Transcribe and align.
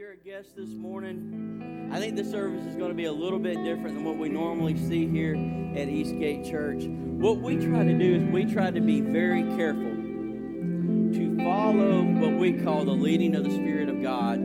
you're 0.00 0.12
a 0.12 0.16
guest 0.16 0.56
this 0.56 0.70
morning, 0.70 1.90
I 1.92 2.00
think 2.00 2.16
the 2.16 2.24
service 2.24 2.64
is 2.64 2.74
going 2.74 2.88
to 2.88 2.94
be 2.94 3.04
a 3.04 3.12
little 3.12 3.38
bit 3.38 3.62
different 3.62 3.96
than 3.96 4.02
what 4.02 4.16
we 4.16 4.30
normally 4.30 4.74
see 4.74 5.06
here 5.06 5.34
at 5.76 5.90
Eastgate 5.90 6.42
Church. 6.46 6.84
What 6.86 7.42
we 7.42 7.58
try 7.58 7.84
to 7.84 7.92
do 7.92 8.14
is 8.14 8.22
we 8.32 8.46
try 8.46 8.70
to 8.70 8.80
be 8.80 9.02
very 9.02 9.42
careful 9.58 9.90
to 9.92 11.36
follow 11.44 12.02
what 12.02 12.32
we 12.32 12.54
call 12.54 12.86
the 12.86 12.92
leading 12.92 13.34
of 13.34 13.44
the 13.44 13.50
Spirit 13.50 13.90
of 13.90 14.00
God 14.00 14.38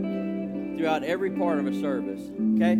throughout 0.77 1.05
every 1.05 1.31
part 1.31 1.59
of 1.59 1.67
a 1.67 1.79
service. 1.79 2.19
Okay? 2.55 2.75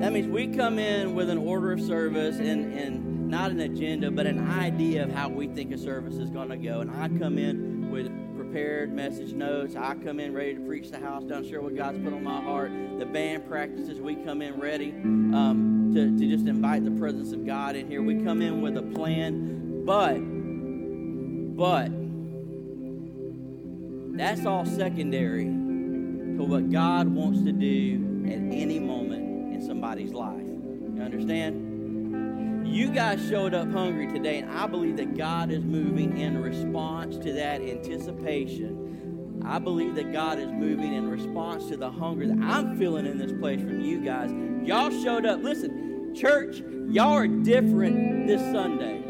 That 0.00 0.14
means 0.14 0.28
we 0.28 0.46
come 0.46 0.78
in 0.78 1.14
with 1.14 1.28
an 1.28 1.36
order 1.36 1.72
of 1.72 1.80
service 1.82 2.38
and, 2.38 2.72
and 2.72 3.28
not 3.28 3.50
an 3.50 3.60
agenda, 3.60 4.10
but 4.10 4.26
an 4.26 4.48
idea 4.48 5.02
of 5.02 5.12
how 5.12 5.28
we 5.28 5.46
think 5.46 5.70
a 5.72 5.78
service 5.78 6.14
is 6.14 6.30
going 6.30 6.48
to 6.48 6.56
go. 6.56 6.80
And 6.80 6.90
I 6.90 7.08
come 7.18 7.36
in 7.36 7.90
with 7.90 8.10
prepared 8.52 8.92
message 8.92 9.32
notes. 9.32 9.76
I 9.76 9.94
come 9.94 10.20
in 10.20 10.34
ready 10.34 10.54
to 10.54 10.60
preach 10.60 10.90
the 10.90 10.98
house 10.98 11.24
down, 11.24 11.42
share 11.48 11.62
what 11.62 11.74
God's 11.74 11.98
put 12.00 12.12
on 12.12 12.22
my 12.22 12.38
heart. 12.42 12.70
The 12.98 13.06
band 13.06 13.48
practices, 13.48 13.98
we 13.98 14.14
come 14.14 14.42
in 14.42 14.60
ready 14.60 14.90
um, 14.90 15.92
to, 15.94 16.18
to 16.18 16.28
just 16.28 16.46
invite 16.46 16.84
the 16.84 16.90
presence 16.90 17.32
of 17.32 17.46
God 17.46 17.76
in 17.76 17.88
here. 17.88 18.02
We 18.02 18.22
come 18.22 18.42
in 18.42 18.60
with 18.60 18.76
a 18.76 18.82
plan, 18.82 19.86
but, 19.86 20.18
but, 21.56 21.90
that's 24.18 24.44
all 24.44 24.66
secondary 24.66 25.44
to 25.44 26.44
what 26.44 26.70
God 26.70 27.08
wants 27.08 27.42
to 27.44 27.52
do 27.52 28.26
at 28.26 28.34
any 28.34 28.78
moment 28.78 29.54
in 29.54 29.64
somebody's 29.66 30.12
life. 30.12 30.36
You 30.36 31.00
understand? 31.00 31.61
You 32.72 32.88
guys 32.90 33.28
showed 33.28 33.52
up 33.52 33.70
hungry 33.70 34.06
today, 34.06 34.38
and 34.38 34.50
I 34.50 34.66
believe 34.66 34.96
that 34.96 35.14
God 35.14 35.50
is 35.50 35.62
moving 35.62 36.16
in 36.16 36.42
response 36.42 37.18
to 37.18 37.30
that 37.34 37.60
anticipation. 37.60 39.42
I 39.44 39.58
believe 39.58 39.94
that 39.96 40.10
God 40.10 40.38
is 40.38 40.50
moving 40.50 40.94
in 40.94 41.06
response 41.06 41.66
to 41.68 41.76
the 41.76 41.90
hunger 41.90 42.26
that 42.26 42.38
I'm 42.42 42.78
feeling 42.78 43.04
in 43.04 43.18
this 43.18 43.30
place 43.30 43.60
from 43.60 43.82
you 43.82 44.00
guys. 44.00 44.32
Y'all 44.66 44.88
showed 44.88 45.26
up. 45.26 45.42
Listen, 45.42 46.14
church, 46.14 46.62
y'all 46.88 47.12
are 47.12 47.28
different 47.28 48.26
this 48.26 48.40
Sunday. 48.40 49.02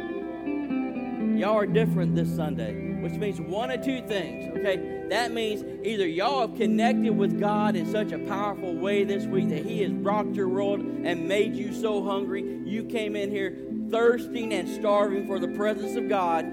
Y'all 1.39 1.57
are 1.57 1.67
different 1.67 2.17
this 2.17 2.35
Sunday, 2.35 3.01
which 3.01 3.13
means 3.13 3.41
one 3.41 3.71
of 3.71 3.81
two 3.85 4.05
things, 4.09 4.59
okay? 4.59 5.02
That 5.13 5.31
means 5.31 5.63
either 5.85 6.07
y'all 6.07 6.41
have 6.41 6.57
connected 6.57 7.11
with 7.15 7.39
God 7.39 7.77
in 7.77 7.85
such 7.93 8.13
a 8.13 8.19
powerful 8.21 8.75
way 8.75 9.05
this 9.05 9.27
week 9.27 9.51
that 9.51 9.67
He 9.67 9.83
has 9.83 9.93
rocked 9.93 10.35
your 10.35 10.49
world 10.49 10.81
and 10.81 11.29
made 11.29 11.55
you 11.55 11.75
so 11.75 12.03
hungry. 12.03 12.63
You 12.65 12.85
came 12.85 13.15
in 13.15 13.31
here 13.31 13.59
thirsting 13.91 14.55
and 14.55 14.67
starving 14.67 15.27
for 15.27 15.39
the 15.39 15.49
presence 15.49 15.97
of 15.97 16.09
God, 16.09 16.47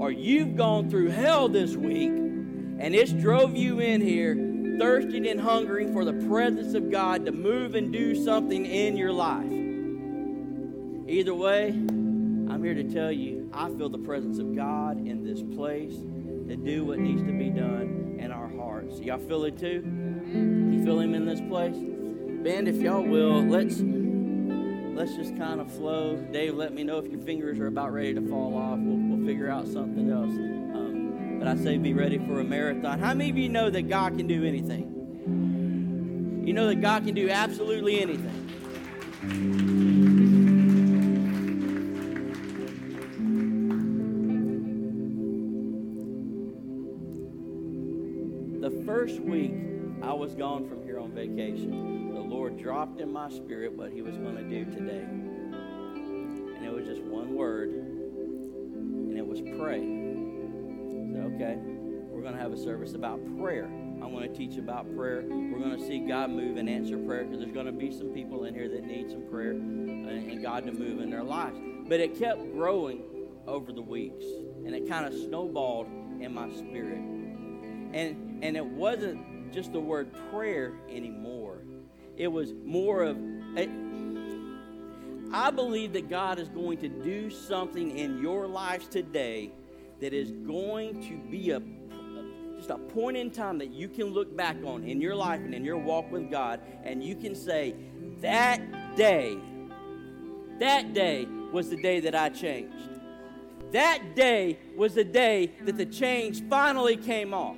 or 0.00 0.10
you've 0.10 0.56
gone 0.56 0.90
through 0.90 1.10
hell 1.10 1.48
this 1.48 1.76
week 1.76 2.10
and 2.10 2.92
it's 2.92 3.12
drove 3.12 3.54
you 3.54 3.78
in 3.78 4.00
here 4.00 4.34
thirsting 4.76 5.28
and 5.28 5.40
hungering 5.40 5.92
for 5.92 6.04
the 6.04 6.14
presence 6.26 6.74
of 6.74 6.90
God 6.90 7.24
to 7.24 7.30
move 7.30 7.76
and 7.76 7.92
do 7.92 8.16
something 8.16 8.66
in 8.66 8.96
your 8.96 9.12
life. 9.12 9.52
Either 11.08 11.34
way, 11.36 11.68
I'm 11.68 12.64
here 12.64 12.74
to 12.74 12.82
tell 12.82 13.12
you 13.12 13.48
I 13.52 13.68
feel 13.68 13.88
the 13.88 13.98
presence 13.98 14.40
of 14.40 14.56
God 14.56 15.06
in 15.06 15.22
this 15.22 15.40
place 15.56 15.94
to 16.48 16.56
do 16.56 16.84
what 16.84 16.98
needs 16.98 17.22
to 17.22 17.32
be 17.32 17.50
done 17.50 18.16
in 18.18 18.32
our 18.32 18.48
hearts. 18.48 18.98
Y'all 19.00 19.18
feel 19.18 19.44
it 19.44 19.58
too? 19.58 19.84
You 20.32 20.82
feel 20.84 20.98
him 21.00 21.14
in 21.14 21.26
this 21.26 21.40
place? 21.42 21.76
Band, 21.76 22.68
if 22.68 22.76
y'all 22.76 23.02
will, 23.02 23.42
let's 23.42 23.80
let's 24.98 25.14
just 25.14 25.36
kind 25.36 25.60
of 25.60 25.70
flow. 25.70 26.16
Dave, 26.32 26.54
let 26.54 26.72
me 26.72 26.82
know 26.84 26.98
if 26.98 27.10
your 27.10 27.20
fingers 27.20 27.58
are 27.58 27.66
about 27.66 27.92
ready 27.92 28.14
to 28.14 28.20
fall 28.28 28.56
off. 28.56 28.78
We'll, 28.78 28.96
we'll 28.96 29.26
figure 29.26 29.50
out 29.50 29.68
something 29.68 30.10
else. 30.10 30.32
Um, 30.32 31.36
but 31.38 31.46
I 31.46 31.56
say 31.56 31.76
be 31.78 31.92
ready 31.92 32.18
for 32.18 32.40
a 32.40 32.44
marathon. 32.44 32.98
How 32.98 33.14
many 33.14 33.30
of 33.30 33.36
you 33.36 33.48
know 33.48 33.70
that 33.70 33.88
God 33.88 34.16
can 34.16 34.26
do 34.26 34.44
anything? 34.44 36.42
You 36.44 36.52
know 36.54 36.68
that 36.68 36.80
God 36.80 37.04
can 37.04 37.14
do 37.14 37.28
absolutely 37.28 38.00
anything. 38.00 39.67
First 48.88 49.20
week 49.20 49.52
I 50.00 50.14
was 50.14 50.34
gone 50.34 50.66
from 50.66 50.82
here 50.82 50.98
on 50.98 51.12
vacation, 51.12 52.08
the 52.14 52.20
Lord 52.20 52.56
dropped 52.56 53.02
in 53.02 53.12
my 53.12 53.28
spirit 53.28 53.76
what 53.76 53.92
He 53.92 54.00
was 54.00 54.16
going 54.16 54.36
to 54.36 54.42
do 54.44 54.64
today. 54.64 55.04
And 55.04 56.64
it 56.64 56.72
was 56.72 56.86
just 56.86 57.02
one 57.02 57.34
word, 57.34 57.68
and 57.68 59.18
it 59.18 59.26
was 59.26 59.42
pray. 59.42 59.80
So, 61.12 61.20
okay, 61.34 61.58
we're 62.08 62.22
going 62.22 62.32
to 62.32 62.40
have 62.40 62.54
a 62.54 62.56
service 62.56 62.94
about 62.94 63.20
prayer. 63.38 63.66
I'm 63.66 64.10
going 64.10 64.26
to 64.26 64.34
teach 64.34 64.56
about 64.56 64.86
prayer. 64.96 65.22
We're 65.28 65.58
going 65.58 65.78
to 65.78 65.86
see 65.86 65.98
God 65.98 66.30
move 66.30 66.56
and 66.56 66.66
answer 66.66 66.96
prayer 66.96 67.24
because 67.24 67.40
there's 67.40 67.52
going 67.52 67.66
to 67.66 67.72
be 67.72 67.90
some 67.90 68.08
people 68.14 68.44
in 68.44 68.54
here 68.54 68.70
that 68.70 68.84
need 68.84 69.10
some 69.10 69.28
prayer 69.28 69.50
and 69.50 70.42
God 70.42 70.64
to 70.64 70.72
move 70.72 71.02
in 71.02 71.10
their 71.10 71.24
lives. 71.24 71.58
But 71.86 72.00
it 72.00 72.18
kept 72.18 72.40
growing 72.54 73.02
over 73.46 73.70
the 73.70 73.82
weeks, 73.82 74.24
and 74.64 74.74
it 74.74 74.88
kind 74.88 75.04
of 75.04 75.12
snowballed 75.12 75.88
in 76.22 76.32
my 76.32 76.48
spirit. 76.54 77.02
And 77.92 78.27
and 78.42 78.56
it 78.56 78.64
wasn't 78.64 79.52
just 79.52 79.72
the 79.72 79.80
word 79.80 80.12
prayer 80.30 80.74
anymore. 80.90 81.58
It 82.16 82.28
was 82.28 82.52
more 82.64 83.02
of, 83.02 83.16
I 85.32 85.50
believe 85.50 85.92
that 85.92 86.08
God 86.08 86.38
is 86.38 86.48
going 86.48 86.78
to 86.78 86.88
do 86.88 87.30
something 87.30 87.96
in 87.96 88.20
your 88.20 88.46
lives 88.46 88.88
today 88.88 89.52
that 90.00 90.12
is 90.12 90.32
going 90.32 91.02
to 91.08 91.16
be 91.30 91.50
a 91.50 91.62
just 92.56 92.70
a 92.70 92.78
point 92.78 93.16
in 93.16 93.30
time 93.30 93.58
that 93.58 93.70
you 93.70 93.88
can 93.88 94.06
look 94.06 94.36
back 94.36 94.56
on 94.64 94.82
in 94.82 95.00
your 95.00 95.14
life 95.14 95.40
and 95.40 95.54
in 95.54 95.64
your 95.64 95.78
walk 95.78 96.10
with 96.10 96.28
God, 96.28 96.60
and 96.82 97.04
you 97.04 97.14
can 97.14 97.36
say, 97.36 97.76
That 98.20 98.96
day, 98.96 99.38
that 100.58 100.92
day 100.92 101.28
was 101.52 101.70
the 101.70 101.80
day 101.80 102.00
that 102.00 102.16
I 102.16 102.30
changed. 102.30 102.74
That 103.70 104.16
day 104.16 104.58
was 104.76 104.94
the 104.94 105.04
day 105.04 105.52
that 105.64 105.76
the 105.76 105.86
change 105.86 106.42
finally 106.48 106.96
came 106.96 107.32
off 107.32 107.56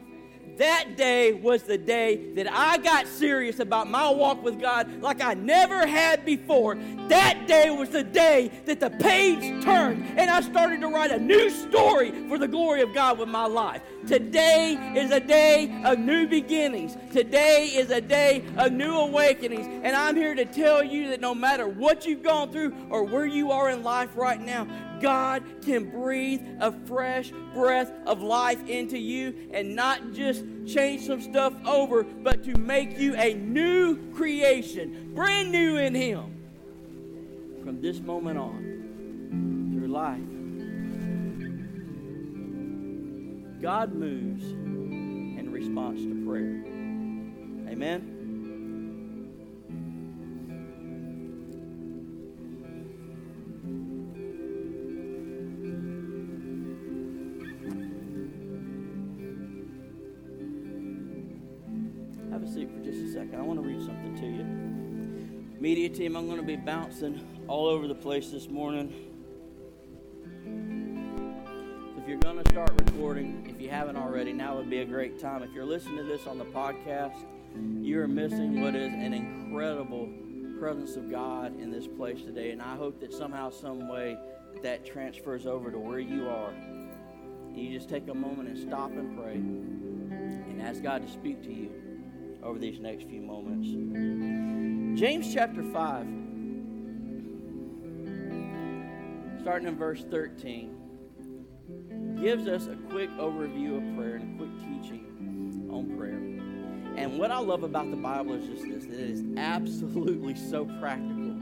that 0.60 0.94
day 0.94 1.32
was 1.32 1.62
the 1.62 1.78
day 1.78 2.34
that 2.34 2.46
I 2.52 2.76
got 2.76 3.06
serious 3.06 3.60
about 3.60 3.88
my 3.88 4.10
walk 4.10 4.42
with 4.42 4.60
God 4.60 5.00
like 5.00 5.22
I 5.22 5.32
never 5.32 5.86
had 5.86 6.26
before. 6.26 6.74
That 7.08 7.46
day 7.48 7.70
was 7.70 7.88
the 7.88 8.04
day 8.04 8.50
that 8.66 8.78
the 8.78 8.90
page 8.90 9.64
turned 9.64 10.04
and 10.18 10.28
I 10.28 10.42
started 10.42 10.82
to 10.82 10.88
write 10.88 11.12
a 11.12 11.18
new 11.18 11.48
story 11.48 12.10
for 12.28 12.36
the 12.36 12.46
glory 12.46 12.82
of 12.82 12.92
God 12.92 13.18
with 13.18 13.30
my 13.30 13.46
life. 13.46 13.80
Today 14.06 14.92
is 14.94 15.10
a 15.10 15.20
day 15.20 15.82
of 15.82 15.98
new 15.98 16.26
beginnings. 16.26 16.94
Today 17.10 17.70
is 17.74 17.90
a 17.90 18.02
day 18.02 18.44
of 18.58 18.72
new 18.72 18.94
awakenings. 18.94 19.66
And 19.66 19.96
I'm 19.96 20.14
here 20.14 20.34
to 20.34 20.44
tell 20.44 20.84
you 20.84 21.08
that 21.08 21.22
no 21.22 21.34
matter 21.34 21.68
what 21.68 22.04
you've 22.04 22.22
gone 22.22 22.52
through 22.52 22.74
or 22.90 23.04
where 23.04 23.26
you 23.26 23.50
are 23.50 23.70
in 23.70 23.82
life 23.82 24.10
right 24.14 24.40
now, 24.40 24.66
God 25.00 25.42
can 25.62 25.90
breathe 25.90 26.42
a 26.60 26.72
fresh 26.86 27.32
breath 27.54 27.92
of 28.06 28.22
life 28.22 28.66
into 28.68 28.98
you 28.98 29.34
and 29.52 29.74
not 29.74 30.12
just 30.12 30.44
change 30.66 31.06
some 31.06 31.20
stuff 31.20 31.54
over, 31.66 32.04
but 32.04 32.44
to 32.44 32.56
make 32.58 32.98
you 32.98 33.14
a 33.16 33.34
new 33.34 34.12
creation, 34.12 35.12
brand 35.14 35.50
new 35.50 35.76
in 35.76 35.94
Him. 35.94 36.36
From 37.64 37.80
this 37.80 38.00
moment 38.00 38.38
on, 38.38 39.70
through 39.74 39.88
life, 39.88 40.20
God 43.60 43.92
moves 43.92 44.44
in 44.44 45.50
response 45.50 46.00
to 46.00 46.24
prayer. 46.24 46.64
Amen. 47.70 48.19
Media 65.60 65.88
team, 65.88 66.16
I'm 66.16 66.26
going 66.26 66.40
to 66.40 66.46
be 66.46 66.56
bouncing 66.56 67.24
all 67.46 67.66
over 67.66 67.86
the 67.86 67.94
place 67.94 68.30
this 68.30 68.48
morning. 68.48 68.92
If 71.96 72.08
you're 72.08 72.18
going 72.18 72.42
to 72.42 72.50
start 72.50 72.70
recording, 72.86 73.46
if 73.54 73.60
you 73.60 73.68
haven't 73.68 73.96
already, 73.96 74.32
now 74.32 74.56
would 74.56 74.70
be 74.70 74.78
a 74.78 74.84
great 74.84 75.20
time. 75.20 75.42
If 75.42 75.52
you're 75.52 75.66
listening 75.66 75.98
to 75.98 76.02
this 76.02 76.26
on 76.26 76.38
the 76.38 76.46
podcast, 76.46 77.16
you 77.82 78.00
are 78.00 78.08
missing 78.08 78.62
what 78.62 78.74
is 78.74 78.92
an 78.92 79.12
incredible 79.12 80.08
presence 80.58 80.96
of 80.96 81.10
God 81.10 81.60
in 81.60 81.70
this 81.70 81.86
place 81.86 82.22
today. 82.22 82.50
And 82.52 82.62
I 82.62 82.74
hope 82.74 82.98
that 83.00 83.12
somehow, 83.12 83.50
some 83.50 83.88
way, 83.88 84.16
that 84.62 84.86
transfers 84.86 85.46
over 85.46 85.70
to 85.70 85.78
where 85.78 86.00
you 86.00 86.26
are. 86.26 86.50
And 86.50 87.58
you 87.58 87.76
just 87.76 87.90
take 87.90 88.08
a 88.08 88.14
moment 88.14 88.48
and 88.48 88.58
stop 88.58 88.90
and 88.92 89.16
pray 89.16 89.34
and 89.34 90.62
ask 90.62 90.82
God 90.82 91.06
to 91.06 91.12
speak 91.12 91.42
to 91.42 91.52
you 91.52 91.70
over 92.50 92.58
these 92.58 92.80
next 92.80 93.04
few 93.04 93.22
moments. 93.22 93.68
James 95.00 95.32
chapter 95.32 95.62
5, 95.62 95.72
starting 99.40 99.68
in 99.68 99.76
verse 99.76 100.04
13, 100.10 100.74
gives 102.20 102.48
us 102.48 102.66
a 102.66 102.74
quick 102.90 103.08
overview 103.10 103.76
of 103.76 103.96
prayer 103.96 104.16
and 104.16 104.34
a 104.34 104.44
quick 104.44 104.50
teaching 104.58 105.68
on 105.70 105.96
prayer. 105.96 106.18
And 107.00 107.20
what 107.20 107.30
I 107.30 107.38
love 107.38 107.62
about 107.62 107.88
the 107.88 107.96
Bible 107.96 108.34
is 108.34 108.48
just 108.48 108.64
this 108.64 108.84
that 108.86 108.98
it 108.98 109.10
is 109.10 109.22
absolutely 109.36 110.34
so 110.34 110.64
practical 110.80 111.36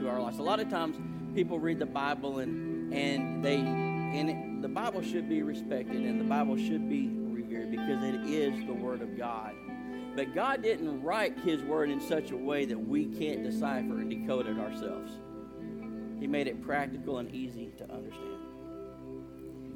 to 0.00 0.08
our 0.08 0.20
lives. 0.20 0.40
A 0.40 0.42
lot 0.42 0.58
of 0.58 0.68
times 0.68 0.96
people 1.36 1.60
read 1.60 1.78
the 1.78 1.86
Bible 1.86 2.40
and, 2.40 2.92
and 2.92 3.44
they, 3.44 3.58
and 3.58 4.28
it, 4.28 4.62
the 4.62 4.68
Bible 4.68 5.02
should 5.02 5.28
be 5.28 5.42
respected 5.42 6.02
and 6.02 6.20
the 6.20 6.24
Bible 6.24 6.56
should 6.56 6.88
be 6.88 7.10
revered 7.30 7.70
because 7.70 8.02
it 8.02 8.26
is 8.26 8.66
the 8.66 8.74
Word 8.74 9.02
of 9.02 9.16
God. 9.16 9.54
But 10.18 10.34
God 10.34 10.62
didn't 10.64 11.00
write 11.04 11.38
His 11.38 11.62
Word 11.62 11.90
in 11.90 12.00
such 12.00 12.32
a 12.32 12.36
way 12.36 12.64
that 12.64 12.76
we 12.76 13.06
can't 13.06 13.44
decipher 13.44 14.00
and 14.00 14.10
decode 14.10 14.48
it 14.48 14.58
ourselves. 14.58 15.12
He 16.18 16.26
made 16.26 16.48
it 16.48 16.60
practical 16.60 17.18
and 17.18 17.32
easy 17.32 17.70
to 17.78 17.84
understand. 17.84 18.42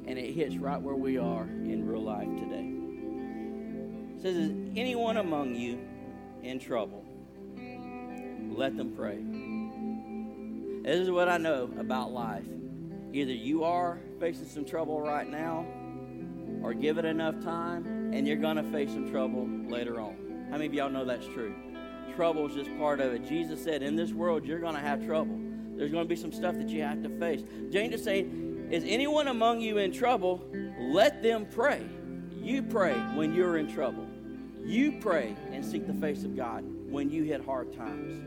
And 0.05 0.19
it 0.19 0.33
hits 0.33 0.57
right 0.57 0.81
where 0.81 0.95
we 0.95 1.17
are 1.17 1.43
in 1.43 1.87
real 1.87 2.03
life 2.03 2.27
today. 2.27 2.73
It 4.17 4.21
says, 4.21 4.35
Is 4.35 4.51
anyone 4.75 5.15
among 5.15 5.55
you 5.55 5.79
in 6.41 6.59
trouble? 6.59 7.05
Let 7.55 8.75
them 8.75 8.91
pray. 8.97 9.19
This 10.83 10.99
is 10.99 11.09
what 11.09 11.29
I 11.29 11.37
know 11.37 11.71
about 11.79 12.11
life. 12.11 12.43
Either 13.13 13.31
you 13.31 13.63
are 13.63 13.97
facing 14.19 14.47
some 14.47 14.65
trouble 14.65 14.99
right 14.99 15.29
now, 15.29 15.65
or 16.61 16.73
give 16.73 16.97
it 16.97 17.05
enough 17.05 17.41
time, 17.41 18.11
and 18.13 18.27
you're 18.27 18.35
going 18.35 18.57
to 18.57 18.63
face 18.73 18.89
some 18.89 19.09
trouble 19.09 19.47
later 19.69 20.01
on. 20.01 20.22
How 20.53 20.59
many 20.59 20.67
of 20.67 20.73
y'all 20.75 20.89
know 20.91 21.03
that's 21.03 21.25
true? 21.25 21.51
Trouble 22.15 22.47
is 22.47 22.53
just 22.53 22.69
part 22.77 22.99
of 22.99 23.11
it. 23.11 23.27
Jesus 23.27 23.63
said, 23.63 23.81
In 23.81 23.95
this 23.95 24.13
world, 24.13 24.45
you're 24.45 24.59
going 24.59 24.75
to 24.75 24.79
have 24.79 25.03
trouble. 25.03 25.35
There's 25.75 25.91
going 25.91 26.03
to 26.03 26.07
be 26.07 26.15
some 26.15 26.31
stuff 26.31 26.55
that 26.57 26.69
you 26.69 26.83
have 26.83 27.01
to 27.01 27.09
face. 27.09 27.41
James 27.71 27.95
is 27.95 28.03
saying, 28.03 28.67
Is 28.69 28.83
anyone 28.85 29.29
among 29.29 29.61
you 29.61 29.79
in 29.79 29.91
trouble? 29.91 30.47
Let 30.77 31.23
them 31.23 31.47
pray. 31.49 31.83
You 32.35 32.61
pray 32.61 32.93
when 33.15 33.33
you're 33.33 33.57
in 33.57 33.73
trouble. 33.73 34.05
You 34.63 34.99
pray 35.01 35.35
and 35.51 35.65
seek 35.65 35.87
the 35.87 35.93
face 35.95 36.23
of 36.23 36.35
God 36.35 36.63
when 36.87 37.09
you 37.09 37.23
hit 37.23 37.43
hard 37.43 37.75
times, 37.75 38.23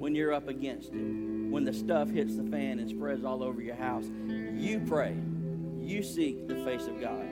when 0.00 0.16
you're 0.16 0.32
up 0.32 0.48
against 0.48 0.88
it, 0.88 0.96
when 0.96 1.62
the 1.62 1.72
stuff 1.72 2.10
hits 2.10 2.34
the 2.34 2.42
fan 2.42 2.80
and 2.80 2.90
spreads 2.90 3.22
all 3.22 3.40
over 3.40 3.62
your 3.62 3.76
house. 3.76 4.06
You 4.26 4.82
pray. 4.84 5.16
You 5.78 6.02
seek 6.02 6.48
the 6.48 6.56
face 6.64 6.88
of 6.88 7.00
God. 7.00 7.24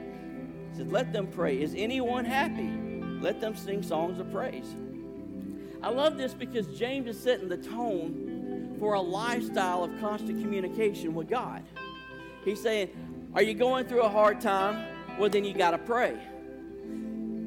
He 0.71 0.77
says, 0.77 0.87
Let 0.87 1.12
them 1.12 1.27
pray. 1.27 1.61
Is 1.61 1.75
anyone 1.77 2.25
happy? 2.25 2.89
Let 3.20 3.40
them 3.40 3.55
sing 3.55 3.82
songs 3.82 4.19
of 4.19 4.32
praise. 4.32 4.75
I 5.82 5.90
love 5.90 6.17
this 6.17 6.34
because 6.34 6.67
James 6.69 7.08
is 7.08 7.19
setting 7.19 7.49
the 7.49 7.56
tone 7.56 8.76
for 8.78 8.94
a 8.94 9.00
lifestyle 9.00 9.84
of 9.84 9.99
constant 10.00 10.40
communication 10.40 11.14
with 11.14 11.28
God. 11.28 11.62
He's 12.44 12.61
saying, 12.61 12.90
Are 13.34 13.43
you 13.43 13.55
going 13.55 13.87
through 13.87 14.02
a 14.02 14.08
hard 14.08 14.40
time? 14.40 14.87
Well, 15.19 15.31
then 15.31 15.44
you 15.44 15.55
got 15.55 15.72
to 15.72 15.78
pray. 15.78 16.19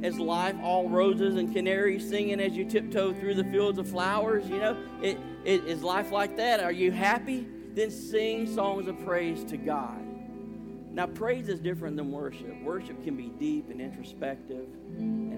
Is 0.03 0.19
life 0.19 0.55
all 0.61 0.89
roses 0.89 1.37
and 1.37 1.53
canaries 1.53 2.07
singing 2.07 2.39
as 2.41 2.53
you 2.53 2.65
tiptoe 2.65 3.13
through 3.13 3.35
the 3.35 3.43
fields 3.45 3.79
of 3.79 3.87
flowers? 3.87 4.47
You 4.49 4.59
know, 4.59 4.77
it, 5.01 5.17
it, 5.45 5.63
is 5.65 5.81
life 5.81 6.11
like 6.11 6.35
that? 6.37 6.59
Are 6.59 6.71
you 6.71 6.91
happy? 6.91 7.47
Then 7.73 7.89
sing 7.89 8.53
songs 8.53 8.87
of 8.87 9.03
praise 9.05 9.43
to 9.45 9.57
God. 9.57 9.99
Now, 10.91 11.07
praise 11.07 11.47
is 11.49 11.59
different 11.59 11.95
than 11.95 12.11
worship. 12.11 12.61
Worship 12.61 13.03
can 13.03 13.15
be 13.15 13.29
deep 13.29 13.69
and 13.71 13.81
introspective, 13.81 14.67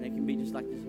it 0.06 0.14
can 0.14 0.24
be 0.24 0.36
just 0.36 0.54
like 0.54 0.68
this 0.70 0.84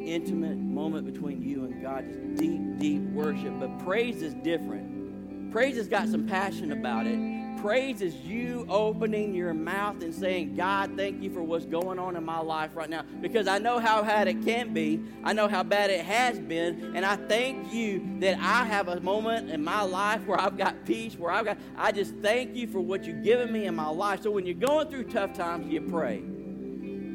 intimate 0.00 0.56
moment 0.56 1.12
between 1.12 1.42
you 1.42 1.64
and 1.64 1.82
God, 1.82 2.06
just 2.08 2.34
deep, 2.36 2.78
deep 2.78 3.02
worship. 3.10 3.52
But 3.60 3.78
praise 3.84 4.22
is 4.22 4.34
different. 4.34 5.52
Praise 5.52 5.76
has 5.76 5.88
got 5.88 6.08
some 6.08 6.26
passion 6.26 6.72
about 6.72 7.06
it. 7.06 7.36
Praise 7.60 8.02
is 8.02 8.14
you 8.16 8.66
opening 8.68 9.34
your 9.34 9.54
mouth 9.54 10.02
and 10.02 10.14
saying, 10.14 10.54
God, 10.54 10.92
thank 10.96 11.22
you 11.22 11.30
for 11.30 11.42
what's 11.42 11.64
going 11.64 11.98
on 11.98 12.14
in 12.14 12.24
my 12.24 12.38
life 12.38 12.70
right 12.74 12.88
now. 12.88 13.02
Because 13.20 13.48
I 13.48 13.58
know 13.58 13.78
how 13.78 14.02
bad 14.02 14.28
it 14.28 14.44
can 14.44 14.72
be. 14.72 15.02
I 15.24 15.32
know 15.32 15.48
how 15.48 15.62
bad 15.62 15.90
it 15.90 16.04
has 16.04 16.38
been. 16.38 16.94
And 16.94 17.04
I 17.04 17.16
thank 17.16 17.72
you 17.72 18.06
that 18.20 18.38
I 18.38 18.64
have 18.64 18.88
a 18.88 19.00
moment 19.00 19.50
in 19.50 19.64
my 19.64 19.82
life 19.82 20.24
where 20.26 20.40
I've 20.40 20.56
got 20.58 20.84
peace, 20.84 21.16
where 21.16 21.32
I've 21.32 21.46
got, 21.46 21.58
I 21.76 21.92
just 21.92 22.14
thank 22.16 22.54
you 22.54 22.66
for 22.68 22.80
what 22.80 23.04
you've 23.04 23.24
given 23.24 23.50
me 23.52 23.64
in 23.64 23.74
my 23.74 23.88
life. 23.88 24.22
So 24.22 24.30
when 24.30 24.46
you're 24.46 24.54
going 24.54 24.88
through 24.88 25.04
tough 25.04 25.32
times, 25.32 25.66
you 25.66 25.80
pray. 25.80 26.22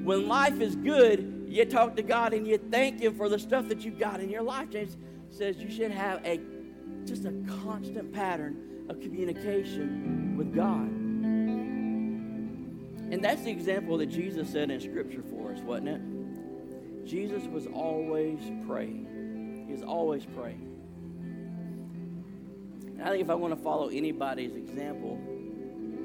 When 0.04 0.28
life 0.28 0.60
is 0.62 0.76
good, 0.76 1.46
you 1.48 1.66
talk 1.66 1.96
to 1.98 2.04
God 2.04 2.34
and 2.34 2.48
you 2.48 2.58
thank 2.58 3.02
Him 3.02 3.16
for 3.16 3.30
the 3.30 3.38
stuff 3.38 3.68
that 3.70 3.82
you've 3.86 4.00
got 4.00 4.20
in 4.20 4.30
your 4.30 4.42
life. 4.42 4.70
James 4.70 4.98
says 5.30 5.58
you 5.58 5.70
should 5.70 5.92
have 5.92 6.26
a 6.26 6.40
just 7.06 7.26
a 7.26 7.34
constant 7.64 8.14
pattern 8.14 8.86
of 8.90 9.00
communication 9.00 10.36
with 10.38 10.54
God. 10.54 10.90
And 13.12 13.24
that's 13.24 13.42
the 13.44 13.52
example 13.52 13.98
that 13.98 14.08
Jesus 14.08 14.50
said 14.50 14.72
in 14.72 14.80
Scripture 14.80 15.24
for 15.30 15.52
us, 15.52 15.60
wasn't 15.60 15.90
it? 15.90 16.02
Jesus 17.06 17.44
was 17.44 17.68
always 17.68 18.40
praying. 18.66 19.66
He 19.68 19.74
was 19.74 19.84
always 19.84 20.26
praying. 20.26 20.68
And 22.98 23.02
I 23.02 23.10
think 23.10 23.24
if 23.24 23.30
I 23.30 23.36
want 23.36 23.56
to 23.56 23.62
follow 23.62 23.90
anybody's 23.90 24.56
example, 24.56 25.20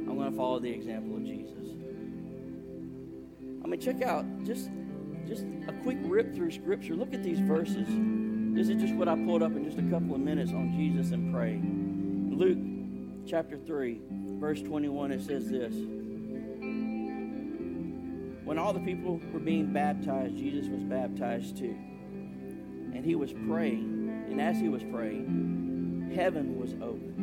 I'm 0.09 0.17
going 0.17 0.31
to 0.31 0.37
follow 0.37 0.59
the 0.59 0.71
example 0.71 1.17
of 1.17 1.25
Jesus. 1.25 1.66
I 3.67 3.69
mean, 3.69 3.81
check 3.81 4.01
out 4.01 4.25
just 4.45 4.71
just 5.27 5.45
a 5.67 5.73
quick 5.83 5.99
rip 6.03 6.37
through 6.37 6.53
Scripture. 6.53 6.95
Look 6.95 7.13
at 7.13 7.25
these 7.25 7.41
verses. 7.41 7.89
This 8.55 8.69
is 8.69 8.81
just 8.81 8.95
what 8.95 9.09
I 9.09 9.17
pulled 9.17 9.43
up 9.43 9.57
in 9.57 9.65
just 9.65 9.79
a 9.79 9.83
couple 9.91 10.15
of 10.15 10.21
minutes 10.21 10.53
on 10.53 10.73
Jesus 10.73 11.11
and 11.11 11.35
praying. 11.35 12.33
Luke 12.37 12.61
chapter 13.29 13.59
3, 13.59 14.01
verse 14.39 14.63
21, 14.63 15.11
it 15.11 15.21
says 15.21 15.51
this. 15.51 15.75
When 18.45 18.57
all 18.57 18.73
the 18.73 18.79
people 18.79 19.21
were 19.33 19.41
being 19.41 19.73
baptized, 19.73 20.37
Jesus 20.37 20.69
was 20.69 20.85
baptized 20.85 21.57
too. 21.59 21.77
And 22.95 23.05
he 23.05 23.17
was 23.17 23.33
praying. 23.33 24.27
And 24.31 24.41
as 24.41 24.61
he 24.61 24.69
was 24.69 24.85
praying, 24.85 26.13
heaven 26.15 26.57
was 26.57 26.73
opened. 26.75 27.17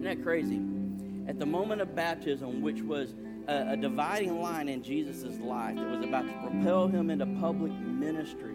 Isn't 0.00 0.02
that 0.02 0.24
crazy? 0.24 0.60
At 1.28 1.38
the 1.38 1.46
moment 1.46 1.80
of 1.80 1.94
baptism, 1.94 2.62
which 2.62 2.82
was 2.82 3.14
a, 3.48 3.72
a 3.72 3.76
dividing 3.76 4.40
line 4.40 4.68
in 4.68 4.82
Jesus' 4.82 5.38
life 5.38 5.76
that 5.76 5.90
was 5.90 6.04
about 6.04 6.26
to 6.26 6.32
propel 6.48 6.88
him 6.88 7.10
into 7.10 7.26
public 7.40 7.72
ministry, 7.72 8.54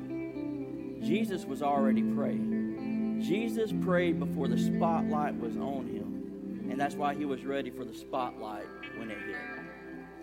Jesus 1.01 1.45
was 1.45 1.61
already 1.61 2.03
praying. 2.03 3.21
Jesus 3.21 3.73
prayed 3.83 4.19
before 4.19 4.47
the 4.47 4.57
spotlight 4.57 5.39
was 5.39 5.57
on 5.57 5.87
him. 5.87 6.67
And 6.69 6.79
that's 6.79 6.95
why 6.95 7.15
he 7.15 7.25
was 7.25 7.45
ready 7.45 7.69
for 7.69 7.85
the 7.85 7.93
spotlight 7.93 8.67
when 8.97 9.09
it 9.09 9.17
hit. 9.25 9.37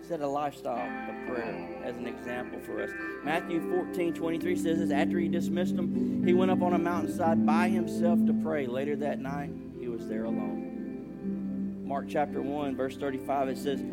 Set 0.07 0.21
a 0.21 0.27
lifestyle 0.27 1.09
of 1.09 1.27
prayer 1.27 1.81
as 1.83 1.95
an 1.95 2.05
example 2.05 2.59
for 2.59 2.81
us. 2.81 2.91
Matthew 3.23 3.59
14, 3.71 4.13
23 4.13 4.55
says 4.55 4.79
this 4.79 4.91
After 4.91 5.17
he 5.17 5.27
dismissed 5.27 5.75
them, 5.75 6.23
he 6.23 6.33
went 6.33 6.51
up 6.51 6.61
on 6.61 6.73
a 6.73 6.77
mountainside 6.77 7.45
by 7.45 7.69
himself 7.69 8.23
to 8.27 8.33
pray. 8.43 8.67
Later 8.67 8.95
that 8.97 9.19
night, 9.19 9.49
he 9.79 9.87
was 9.87 10.07
there 10.07 10.25
alone. 10.25 11.81
Mark 11.83 12.05
chapter 12.07 12.41
1, 12.41 12.75
verse 12.75 12.97
35, 12.97 13.49
it 13.49 13.57
says, 13.57 13.83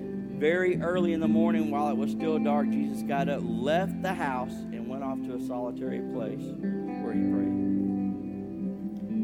very 0.43 0.77
early 0.83 1.13
in 1.13 1.21
the 1.21 1.29
morning, 1.29 1.71
while 1.71 1.89
it 1.89 1.97
was 1.97 2.11
still 2.11 2.37
dark, 2.37 2.69
Jesus 2.69 3.05
got 3.05 3.29
up, 3.29 3.41
left 3.45 4.03
the 4.03 4.13
house, 4.13 4.51
and 4.73 4.89
went 4.89 5.05
off 5.05 5.23
to 5.23 5.37
a 5.37 5.41
solitary 5.47 6.01
place 6.13 6.43
where 7.01 7.13
he 7.13 7.23
prayed. 7.31 7.53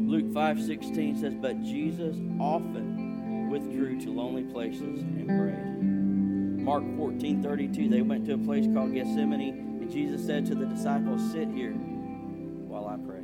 Luke 0.07 0.31
5:16 0.31 1.17
says, 1.17 1.35
"But 1.35 1.61
Jesus 1.61 2.15
often 2.39 3.49
withdrew 3.49 3.99
to 3.99 4.09
lonely 4.11 4.45
places 4.45 5.01
and 5.01 5.27
prayed." 5.27 6.63
Mark 6.63 6.85
14:32, 6.95 7.89
they 7.89 8.01
went 8.01 8.25
to 8.27 8.35
a 8.35 8.37
place 8.37 8.65
called 8.67 8.93
Gethsemane, 8.93 9.81
and 9.81 9.91
Jesus 9.91 10.25
said 10.25 10.45
to 10.45 10.55
the 10.55 10.67
disciples, 10.67 11.21
"Sit 11.33 11.49
here 11.49 11.73
while 11.73 12.87
I 12.87 12.95
pray." 12.95 13.19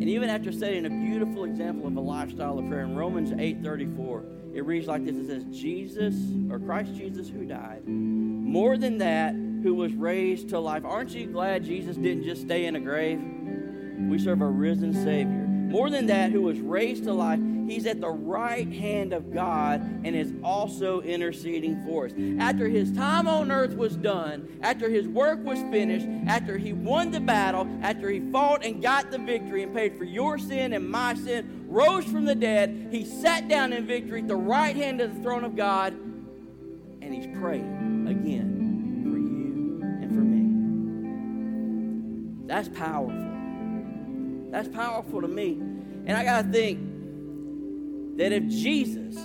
And 0.00 0.08
even 0.08 0.30
after 0.30 0.50
setting 0.50 0.86
a 0.86 0.88
beautiful 0.88 1.44
example 1.44 1.86
of 1.86 1.94
a 1.94 2.00
lifestyle 2.00 2.58
of 2.58 2.66
prayer 2.68 2.84
in 2.86 2.96
Romans 2.96 3.34
8:34, 3.36 4.24
it 4.54 4.64
reads 4.64 4.86
like 4.86 5.04
this 5.04 5.16
it 5.16 5.26
says, 5.26 5.44
Jesus, 5.44 6.14
or 6.50 6.58
Christ 6.58 6.94
Jesus 6.94 7.28
who 7.28 7.44
died, 7.44 7.86
more 7.86 8.76
than 8.76 8.98
that, 8.98 9.34
who 9.34 9.74
was 9.74 9.92
raised 9.92 10.48
to 10.50 10.58
life. 10.58 10.84
Aren't 10.84 11.10
you 11.10 11.26
glad 11.26 11.64
Jesus 11.64 11.96
didn't 11.96 12.24
just 12.24 12.42
stay 12.42 12.66
in 12.66 12.76
a 12.76 12.80
grave? 12.80 13.20
We 13.98 14.18
serve 14.18 14.40
a 14.40 14.46
risen 14.46 14.92
Savior. 14.92 15.46
More 15.70 15.88
than 15.88 16.06
that, 16.06 16.32
who 16.32 16.42
was 16.42 16.58
raised 16.58 17.04
to 17.04 17.12
life, 17.12 17.38
he's 17.68 17.86
at 17.86 18.00
the 18.00 18.10
right 18.10 18.66
hand 18.66 19.12
of 19.12 19.32
God 19.32 19.80
and 19.80 20.16
is 20.16 20.32
also 20.42 21.00
interceding 21.02 21.84
for 21.84 22.06
us. 22.06 22.12
After 22.40 22.68
his 22.68 22.90
time 22.92 23.28
on 23.28 23.52
earth 23.52 23.76
was 23.76 23.94
done, 23.94 24.48
after 24.62 24.90
his 24.90 25.06
work 25.06 25.38
was 25.44 25.60
finished, 25.70 26.08
after 26.26 26.58
he 26.58 26.72
won 26.72 27.12
the 27.12 27.20
battle, 27.20 27.68
after 27.82 28.10
he 28.10 28.18
fought 28.32 28.64
and 28.64 28.82
got 28.82 29.12
the 29.12 29.18
victory 29.18 29.62
and 29.62 29.72
paid 29.72 29.96
for 29.96 30.04
your 30.04 30.38
sin 30.38 30.72
and 30.72 30.90
my 30.90 31.14
sin, 31.14 31.59
rose 31.70 32.04
from 32.04 32.24
the 32.24 32.34
dead, 32.34 32.88
he 32.90 33.04
sat 33.04 33.48
down 33.48 33.72
in 33.72 33.86
victory 33.86 34.20
at 34.20 34.28
the 34.28 34.36
right 34.36 34.74
hand 34.74 35.00
of 35.00 35.14
the 35.14 35.22
throne 35.22 35.44
of 35.44 35.54
God, 35.56 35.92
and 35.92 37.14
he's 37.14 37.28
praying 37.38 38.06
again 38.08 39.06
for 39.10 39.16
you 39.16 39.80
and 40.02 40.12
for 40.12 40.20
me. 40.20 40.48
That's 42.46 42.68
powerful. 42.68 44.50
That's 44.50 44.68
powerful 44.68 45.20
to 45.22 45.28
me. 45.28 45.52
And 46.06 46.12
I 46.12 46.24
got 46.24 46.42
to 46.46 46.50
think 46.50 48.18
that 48.18 48.32
if 48.32 48.48
Jesus, 48.48 49.16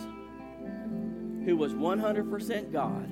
who 1.46 1.58
was 1.58 1.74
100% 1.74 2.72
God 2.72 3.10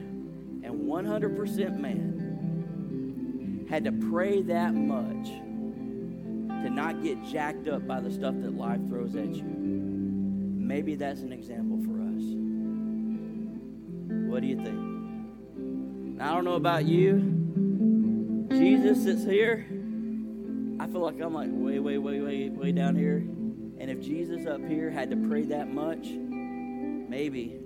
and 0.64 0.82
100% 0.82 1.78
man, 1.80 3.66
had 3.70 3.84
to 3.86 3.92
pray 3.92 4.44
that 4.44 4.76
much 4.76 5.30
not 6.74 7.04
get 7.04 7.24
jacked 7.26 7.68
up 7.68 7.88
by 7.88 8.00
the 8.00 8.12
stuff 8.12 8.36
that 8.40 8.56
life 8.56 8.80
throws 8.90 9.16
at 9.16 9.28
you, 9.36 9.44
maybe 9.44 10.96
that's 10.96 11.22
an 11.22 11.32
example 11.32 11.78
for 11.86 12.02
us. 12.02 12.24
What 14.30 14.42
do 14.42 14.48
you 14.48 14.56
think? 14.56 16.22
I 16.22 16.34
don't 16.34 16.46
know 16.46 16.56
about 16.56 16.86
you. 16.86 18.48
Jesus 18.50 19.04
sits 19.04 19.24
here. 19.24 19.68
I 20.80 20.88
feel 20.88 21.02
like 21.02 21.22
I'm 21.22 21.34
like 21.34 21.50
way, 21.52 21.80
way, 21.80 21.98
way, 21.98 22.20
way, 22.22 22.50
way 22.50 22.72
down 22.72 22.96
here. 22.96 23.18
And 23.18 23.92
if 23.92 24.02
Jesus 24.02 24.48
up 24.48 24.66
here 24.66 24.90
had 24.90 25.10
to 25.12 25.18
pray 25.28 25.44
that 25.44 25.72
much, 25.72 26.08
maybe 26.08 27.60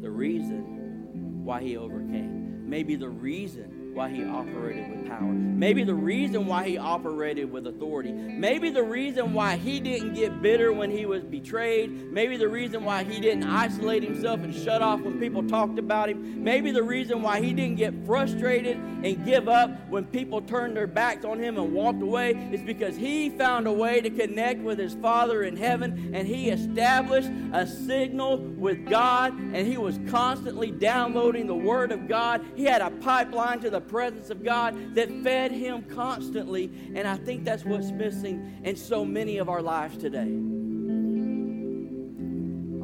the 0.00 0.10
reason 0.10 1.44
why 1.44 1.62
he 1.62 1.76
overcame, 1.76 2.68
maybe 2.68 2.96
the 2.96 3.08
reason 3.08 3.77
why 3.92 4.08
he 4.08 4.24
operated 4.24 4.90
with 4.90 5.08
power. 5.08 5.22
Maybe 5.22 5.82
the 5.82 5.94
reason 5.94 6.46
why 6.46 6.68
he 6.68 6.78
operated 6.78 7.50
with 7.50 7.66
authority. 7.66 8.12
Maybe 8.12 8.70
the 8.70 8.82
reason 8.82 9.32
why 9.32 9.56
he 9.56 9.80
didn't 9.80 10.14
get 10.14 10.40
bitter 10.40 10.72
when 10.72 10.90
he 10.90 11.04
was 11.04 11.24
betrayed. 11.24 12.12
Maybe 12.12 12.36
the 12.36 12.48
reason 12.48 12.84
why 12.84 13.02
he 13.02 13.20
didn't 13.20 13.44
isolate 13.44 14.04
himself 14.04 14.40
and 14.40 14.54
shut 14.54 14.82
off 14.82 15.00
when 15.00 15.18
people 15.18 15.42
talked 15.42 15.78
about 15.78 16.08
him. 16.08 16.44
Maybe 16.44 16.70
the 16.70 16.82
reason 16.82 17.22
why 17.22 17.40
he 17.40 17.52
didn't 17.52 17.76
get 17.76 17.92
frustrated 18.06 18.76
and 18.76 19.24
give 19.24 19.48
up 19.48 19.70
when 19.88 20.04
people 20.04 20.42
turned 20.42 20.76
their 20.76 20.86
backs 20.86 21.24
on 21.24 21.40
him 21.40 21.58
and 21.58 21.72
walked 21.72 22.02
away 22.02 22.32
is 22.52 22.60
because 22.60 22.96
he 22.96 23.30
found 23.30 23.66
a 23.66 23.72
way 23.72 24.00
to 24.00 24.10
connect 24.10 24.60
with 24.60 24.78
his 24.78 24.94
Father 24.94 25.42
in 25.42 25.56
heaven 25.56 26.14
and 26.14 26.28
he 26.28 26.50
established 26.50 27.30
a 27.52 27.66
signal 27.66 28.38
with 28.38 28.88
God 28.88 29.32
and 29.32 29.66
he 29.66 29.76
was 29.76 29.98
constantly 30.08 30.70
downloading 30.70 31.48
the 31.48 31.54
Word 31.54 31.90
of 31.90 32.06
God. 32.06 32.44
He 32.54 32.64
had 32.64 32.80
a 32.80 32.90
pipeline 32.90 33.58
to 33.60 33.70
the 33.70 33.80
presence 33.88 34.30
of 34.30 34.44
God 34.44 34.94
that 34.94 35.10
fed 35.22 35.50
him 35.50 35.82
constantly. 35.82 36.70
And 36.94 37.08
I 37.08 37.16
think 37.16 37.44
that's 37.44 37.64
what's 37.64 37.90
missing 37.90 38.60
in 38.64 38.76
so 38.76 39.04
many 39.04 39.38
of 39.38 39.48
our 39.48 39.62
lives 39.62 39.96
today. 39.98 40.30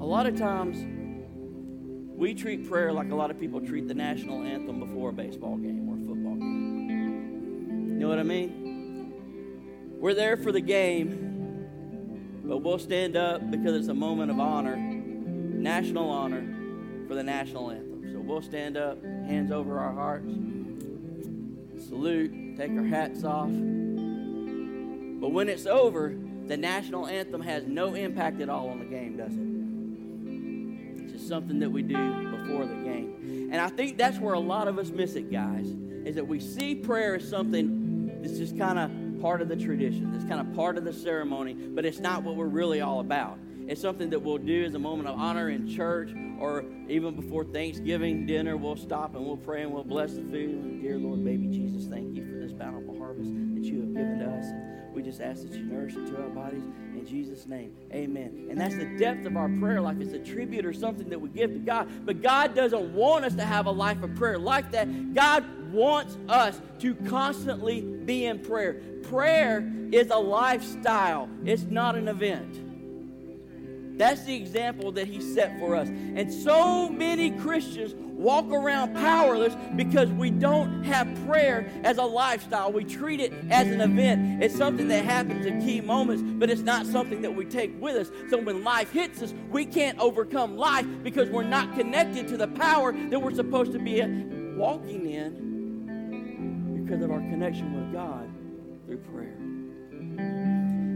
A 0.01 0.05
lot 0.05 0.27
of 0.27 0.37
times, 0.37 0.77
we 2.17 2.35
treat 2.35 2.69
prayer 2.69 2.93
like 2.93 3.11
a 3.11 3.15
lot 3.15 3.31
of 3.31 3.39
people 3.39 3.61
treat 3.61 3.89
the 3.89 3.95
national 3.95 4.43
anthem 4.43 4.81
before 4.81 5.11
a 5.11 5.13
baseball 5.13 5.57
game 5.57 5.89
or 5.89 5.97
a 5.97 6.07
football 6.07 6.35
game. 6.35 7.95
You 7.95 8.01
know 8.01 8.09
what 8.09 8.19
I 8.19 8.23
mean? 8.23 9.15
We're 9.99 10.15
there 10.15 10.37
for 10.37 10.53
the 10.53 10.61
game, 10.61 12.43
but 12.45 12.59
we'll 12.59 12.79
stand 12.79 13.17
up 13.17 13.51
because 13.51 13.75
it's 13.75 13.89
a 13.89 13.95
moment 13.95 14.31
of 14.31 14.39
honor, 14.39 14.77
national 14.77 16.09
honor, 16.09 16.45
for 17.09 17.15
the 17.15 17.23
national 17.23 17.71
anthem. 17.71 18.13
So 18.13 18.21
we'll 18.21 18.43
stand 18.43 18.77
up, 18.77 19.03
hands 19.03 19.51
over 19.51 19.79
our 19.79 19.93
hearts 19.93 20.31
salute, 21.95 22.57
take 22.57 22.73
our 22.73 22.85
hats 22.85 23.23
off. 23.23 23.49
But 25.21 25.31
when 25.31 25.49
it's 25.49 25.65
over, 25.65 26.17
the 26.49 26.57
national 26.57 27.07
anthem 27.07 27.41
has 27.41 27.67
no 27.69 27.95
impact 27.95 28.41
at 28.41 28.49
all 28.49 28.69
on 28.69 28.81
the 28.81 28.85
game, 28.85 29.17
does 29.17 29.33
it? 29.33 31.05
It's 31.05 31.13
just 31.13 31.29
something 31.29 31.61
that 31.61 31.71
we 31.71 31.83
do 31.83 31.95
before 32.37 32.67
the 32.67 32.75
game. 32.75 33.49
And 33.53 33.61
I 33.61 33.69
think 33.69 33.97
that's 33.97 34.19
where 34.19 34.35
a 34.35 34.41
lot 34.41 34.67
of 34.67 34.77
us 34.77 34.91
miss 34.91 35.15
it, 35.15 35.31
guys, 35.31 35.69
is 36.05 36.17
that 36.17 36.27
we 36.27 36.41
see 36.41 36.75
prayer 36.75 37.15
as 37.15 37.29
something 37.29 38.21
that's 38.21 38.39
just 38.39 38.59
kind 38.59 38.79
of 38.79 39.23
part 39.23 39.41
of 39.41 39.49
the 39.49 39.57
tradition, 39.57 40.11
that's 40.11 40.25
kind 40.25 40.41
of 40.41 40.53
part 40.57 40.77
of 40.77 40.85
the 40.85 40.93
ceremony, 40.93 41.55
but 41.55 41.85
it's 41.85 42.01
not 42.01 42.25
what 42.25 42.35
we're 42.35 42.47
really 42.47 42.81
all 42.81 42.99
about. 42.99 43.39
It's 43.67 43.81
something 43.81 44.11
that 44.11 44.21
we'll 44.21 44.39
do 44.39 44.65
as 44.65 44.75
a 44.75 44.79
moment 44.79 45.09
of 45.09 45.19
honor 45.19 45.49
in 45.49 45.67
church 45.67 46.11
or 46.39 46.65
even 46.89 47.15
before 47.15 47.45
Thanksgiving 47.45 48.27
dinner. 48.27 48.57
We'll 48.57 48.77
stop 48.77 49.15
and 49.15 49.25
we'll 49.25 49.39
pray 49.39 49.63
and 49.63 49.73
we'll 49.73 49.85
bless 49.85 50.13
the 50.13 50.23
food. 50.23 50.83
Dear 50.83 50.99
Lord, 50.99 51.25
baby 51.25 51.47
Jesus, 51.47 51.87
thank 51.87 52.15
you 52.15 52.27
for 52.27 52.39
this 52.39 52.53
bountiful 52.53 52.99
harvest 52.99 53.31
that 53.33 53.65
you 53.65 53.81
have 53.81 53.95
given 53.95 54.19
to 54.19 54.27
us. 54.27 54.45
And 54.45 54.95
we 54.95 55.03
just 55.03 55.23
ask 55.23 55.43
that 55.43 55.53
you 55.53 55.65
nourish 55.65 55.97
it 55.97 56.07
to 56.09 56.23
our 56.23 56.29
bodies. 56.29 56.63
In 56.95 57.07
Jesus' 57.07 57.47
name, 57.47 57.75
amen. 57.93 58.49
And 58.51 58.61
that's 58.61 58.77
the 58.77 58.85
depth 58.99 59.25
of 59.25 59.37
our 59.37 59.49
prayer 59.49 59.81
life. 59.81 59.97
It's 59.99 60.13
a 60.13 60.19
tribute 60.19 60.67
or 60.67 60.75
something 60.75 61.09
that 61.09 61.21
we 61.21 61.31
give 61.31 61.53
to 61.53 61.59
God. 61.59 61.89
But 62.05 62.21
God 62.21 62.55
doesn't 62.55 62.93
want 62.93 63.25
us 63.25 63.35
to 63.37 63.45
have 63.45 63.65
a 63.65 63.71
life 63.71 64.03
of 64.03 64.15
prayer 64.15 64.39
like 64.39 64.73
that. 64.73 65.15
God 65.15 65.73
wants 65.73 66.19
us 66.29 66.61
to 66.81 66.95
constantly 66.95 67.81
be 67.81 68.27
in 68.27 68.41
prayer. 68.41 68.81
Prayer 69.05 69.73
is 69.91 70.11
a 70.11 70.19
lifestyle, 70.19 71.29
it's 71.45 71.63
not 71.63 71.97
an 71.97 72.09
event. 72.09 72.74
That's 73.97 74.25
the 74.25 74.35
example 74.35 74.93
that 74.93 75.07
he 75.07 75.21
set 75.21 75.59
for 75.59 75.77
us. 75.77 75.89
And 75.89 76.33
so 76.33 76.89
many 76.89 77.31
Christians 77.31 77.95
walk 77.95 78.47
around 78.51 78.95
powerless 78.95 79.55
because 79.77 80.09
we 80.11 80.31
don't 80.31 80.83
have 80.85 81.09
prayer 81.27 81.71
as 81.85 81.99
a 81.99 82.03
lifestyle. 82.03 82.73
We 82.73 82.85
treat 82.85 83.21
it 83.21 83.33
as 83.51 83.69
an 83.69 83.81
event. 83.81 84.43
It's 84.43 84.57
something 84.57 84.89
that 84.89 85.05
happens 85.05 85.47
in 85.47 85.61
key 85.65 85.81
moments, 85.81 86.23
but 86.23 86.51
it's 86.51 86.63
not 86.63 86.87
something 86.87 87.23
that 87.23 87.35
we 87.35 87.45
take 87.45 87.81
with 87.81 87.97
us. 87.97 88.11
So 88.31 88.41
when 88.41 88.65
life 88.65 88.91
hits 88.91 89.23
us, 89.23 89.35
we 89.51 89.65
can't 89.67 89.99
overcome 89.99 90.57
life 90.57 90.87
because 91.03 91.29
we're 91.31 91.43
not 91.45 91.75
connected 91.77 92.27
to 92.29 92.37
the 92.37 92.49
power 92.49 92.93
that 92.93 93.21
we're 93.21 93.35
supposed 93.35 93.73
to 93.73 93.79
be 93.79 94.01
walking 94.57 95.11
in 95.11 96.85
because 96.85 97.03
of 97.03 97.11
our 97.11 97.21
connection 97.21 97.75
with 97.75 97.93
God 97.93 98.29
through 98.87 98.99
prayer. 98.99 99.44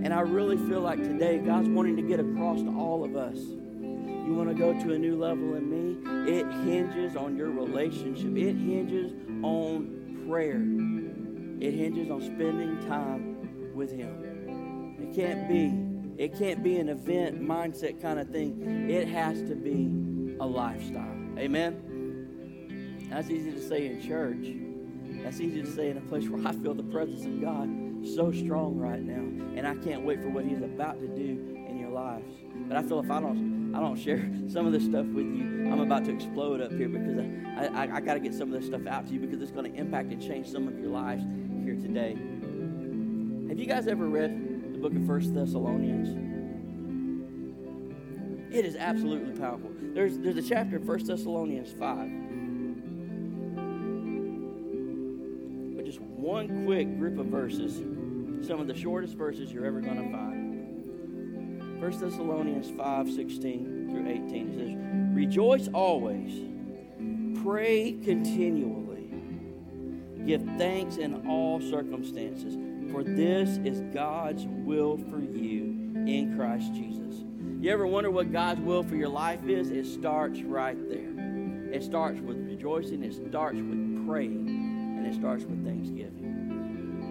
And 0.09 0.15
I 0.15 0.21
really 0.21 0.57
feel 0.57 0.81
like 0.81 1.03
today 1.03 1.37
God's 1.37 1.69
wanting 1.69 1.95
to 1.97 2.03
get 2.03 2.19
across 2.19 2.63
to 2.63 2.75
all 2.79 3.05
of 3.05 3.15
us. 3.15 3.37
You 3.37 4.33
want 4.35 4.49
to 4.49 4.55
go 4.55 4.73
to 4.73 4.95
a 4.95 4.99
new 4.99 5.19
level 5.19 5.55
in 5.55 5.69
me? 5.69 6.33
It 6.33 6.47
hinges 6.65 7.15
on 7.15 7.37
your 7.37 7.51
relationship, 7.51 8.35
it 8.35 8.55
hinges 8.55 9.13
on 9.43 10.25
prayer, 10.27 10.63
it 11.63 11.75
hinges 11.75 12.11
on 12.11 12.23
spending 12.23 12.89
time 12.89 13.75
with 13.75 13.93
Him. 13.93 14.97
It 14.99 15.15
can't 15.15 15.47
be. 15.47 15.75
It 16.17 16.39
can't 16.39 16.63
be 16.63 16.79
an 16.79 16.89
event 16.89 17.43
mindset 17.43 18.01
kind 18.01 18.19
of 18.19 18.31
thing. 18.31 18.89
It 18.89 19.09
has 19.09 19.43
to 19.43 19.55
be 19.55 20.39
a 20.41 20.47
lifestyle. 20.47 21.19
Amen? 21.37 23.05
That's 23.11 23.29
easy 23.29 23.53
to 23.53 23.61
say 23.61 23.85
in 23.85 24.01
church. 24.01 24.57
That's 25.23 25.39
easy 25.39 25.61
to 25.61 25.71
say 25.71 25.91
in 25.91 25.99
a 25.99 26.01
place 26.01 26.31
where 26.31 26.49
I 26.49 26.53
feel 26.53 26.73
the 26.73 26.83
presence 26.83 27.27
of 27.27 27.43
God 27.43 27.88
so 28.15 28.33
strong 28.33 28.77
right 28.79 29.03
now, 29.03 29.23
and 29.57 29.67
I 29.67 29.75
can't 29.77 30.03
wait 30.03 30.23
for 30.23 30.29
what 30.29 30.45
He's 30.45 30.63
about 30.63 31.01
to 31.01 31.09
do 31.09 31.57
in 31.69 31.79
your 31.79 31.91
lives. 31.91 32.33
But 32.67 32.77
I 32.77 32.83
feel 32.83 33.01
if 33.01 33.11
I 33.11 33.21
don't, 33.21 33.75
I 33.75 33.81
don't 33.81 33.99
share 33.99 34.31
some 34.49 34.67
of 34.67 34.73
this 34.73 34.85
stuff 34.85 35.07
with 35.07 35.27
you, 35.27 35.69
I'm 35.71 35.81
about 35.81 36.05
to 36.07 36.15
explode 36.15 36.61
up 36.61 36.73
here 36.73 36.89
because 36.89 37.19
I, 37.19 37.85
I, 37.85 37.97
I 37.97 38.01
got 38.01 38.15
to 38.15 38.21
get 38.21 38.35
some 38.35 38.53
of 38.53 38.61
this 38.61 38.67
stuff 38.67 38.87
out 38.87 39.07
to 39.07 39.13
you 39.13 39.21
because 39.21 39.41
it's 39.43 39.53
going 39.53 39.71
to 39.71 39.79
impact 39.79 40.13
and 40.13 40.23
change 40.23 40.49
some 40.49 40.69
of 40.69 40.79
your 40.79 40.91
lives 40.91 41.25
here 41.65 41.75
today. 41.75 42.17
Have 43.49 43.59
you 43.59 43.67
guys 43.67 43.87
ever 43.87 44.07
read 44.07 44.73
the 44.73 44.79
book 44.79 44.95
of 44.95 45.07
First 45.07 45.35
Thessalonians? 45.35 46.29
It 48.51 48.65
is 48.65 48.77
absolutely 48.77 49.39
powerful. 49.39 49.71
There's, 49.95 50.19
there's 50.19 50.37
a 50.37 50.43
chapter 50.43 50.77
in 50.77 50.87
First 50.87 51.07
Thessalonians 51.07 51.71
5 51.73 52.11
But 55.77 55.85
just 55.85 56.01
one 56.01 56.65
quick 56.65 56.99
group 56.99 57.19
of 57.19 57.27
verses, 57.27 57.83
some 58.43 58.61
of 58.61 58.67
the 58.67 58.75
shortest 58.75 59.15
verses 59.15 59.53
you're 59.53 59.67
ever 59.67 59.81
going 59.81 59.97
to 59.97 60.11
find. 60.11 61.81
1 61.81 61.91
Thessalonians 62.01 62.71
5 62.77 63.13
16 63.13 63.89
through 63.91 64.09
18 64.09 64.55
says, 64.59 65.15
Rejoice 65.15 65.69
always, 65.73 66.43
pray 67.43 67.93
continually, 68.05 69.11
give 70.27 70.43
thanks 70.59 70.97
in 70.97 71.27
all 71.29 71.61
circumstances, 71.61 72.57
for 72.91 73.05
this 73.05 73.59
is 73.59 73.81
God's 73.95 74.47
will 74.47 74.99
for 74.99 75.21
you 75.21 75.65
in 76.07 76.35
Christ 76.37 76.75
Jesus. 76.75 77.25
You 77.61 77.73
ever 77.73 77.87
wonder 77.87 78.11
what 78.11 78.33
God's 78.33 78.61
will 78.61 78.83
for 78.83 78.97
your 78.97 79.09
life 79.09 79.45
is? 79.45 79.71
It 79.71 79.87
starts 79.87 80.43
right 80.43 80.79
there. 80.89 81.73
It 81.73 81.83
starts 81.83 82.21
with 82.21 82.39
rejoicing, 82.39 83.03
it 83.05 83.15
starts 83.15 83.57
with 83.57 84.07
praying 84.07 84.49
and 84.99 85.07
it 85.07 85.15
starts 85.15 85.45
with 85.45 85.65
thanksgiving. 85.65 86.28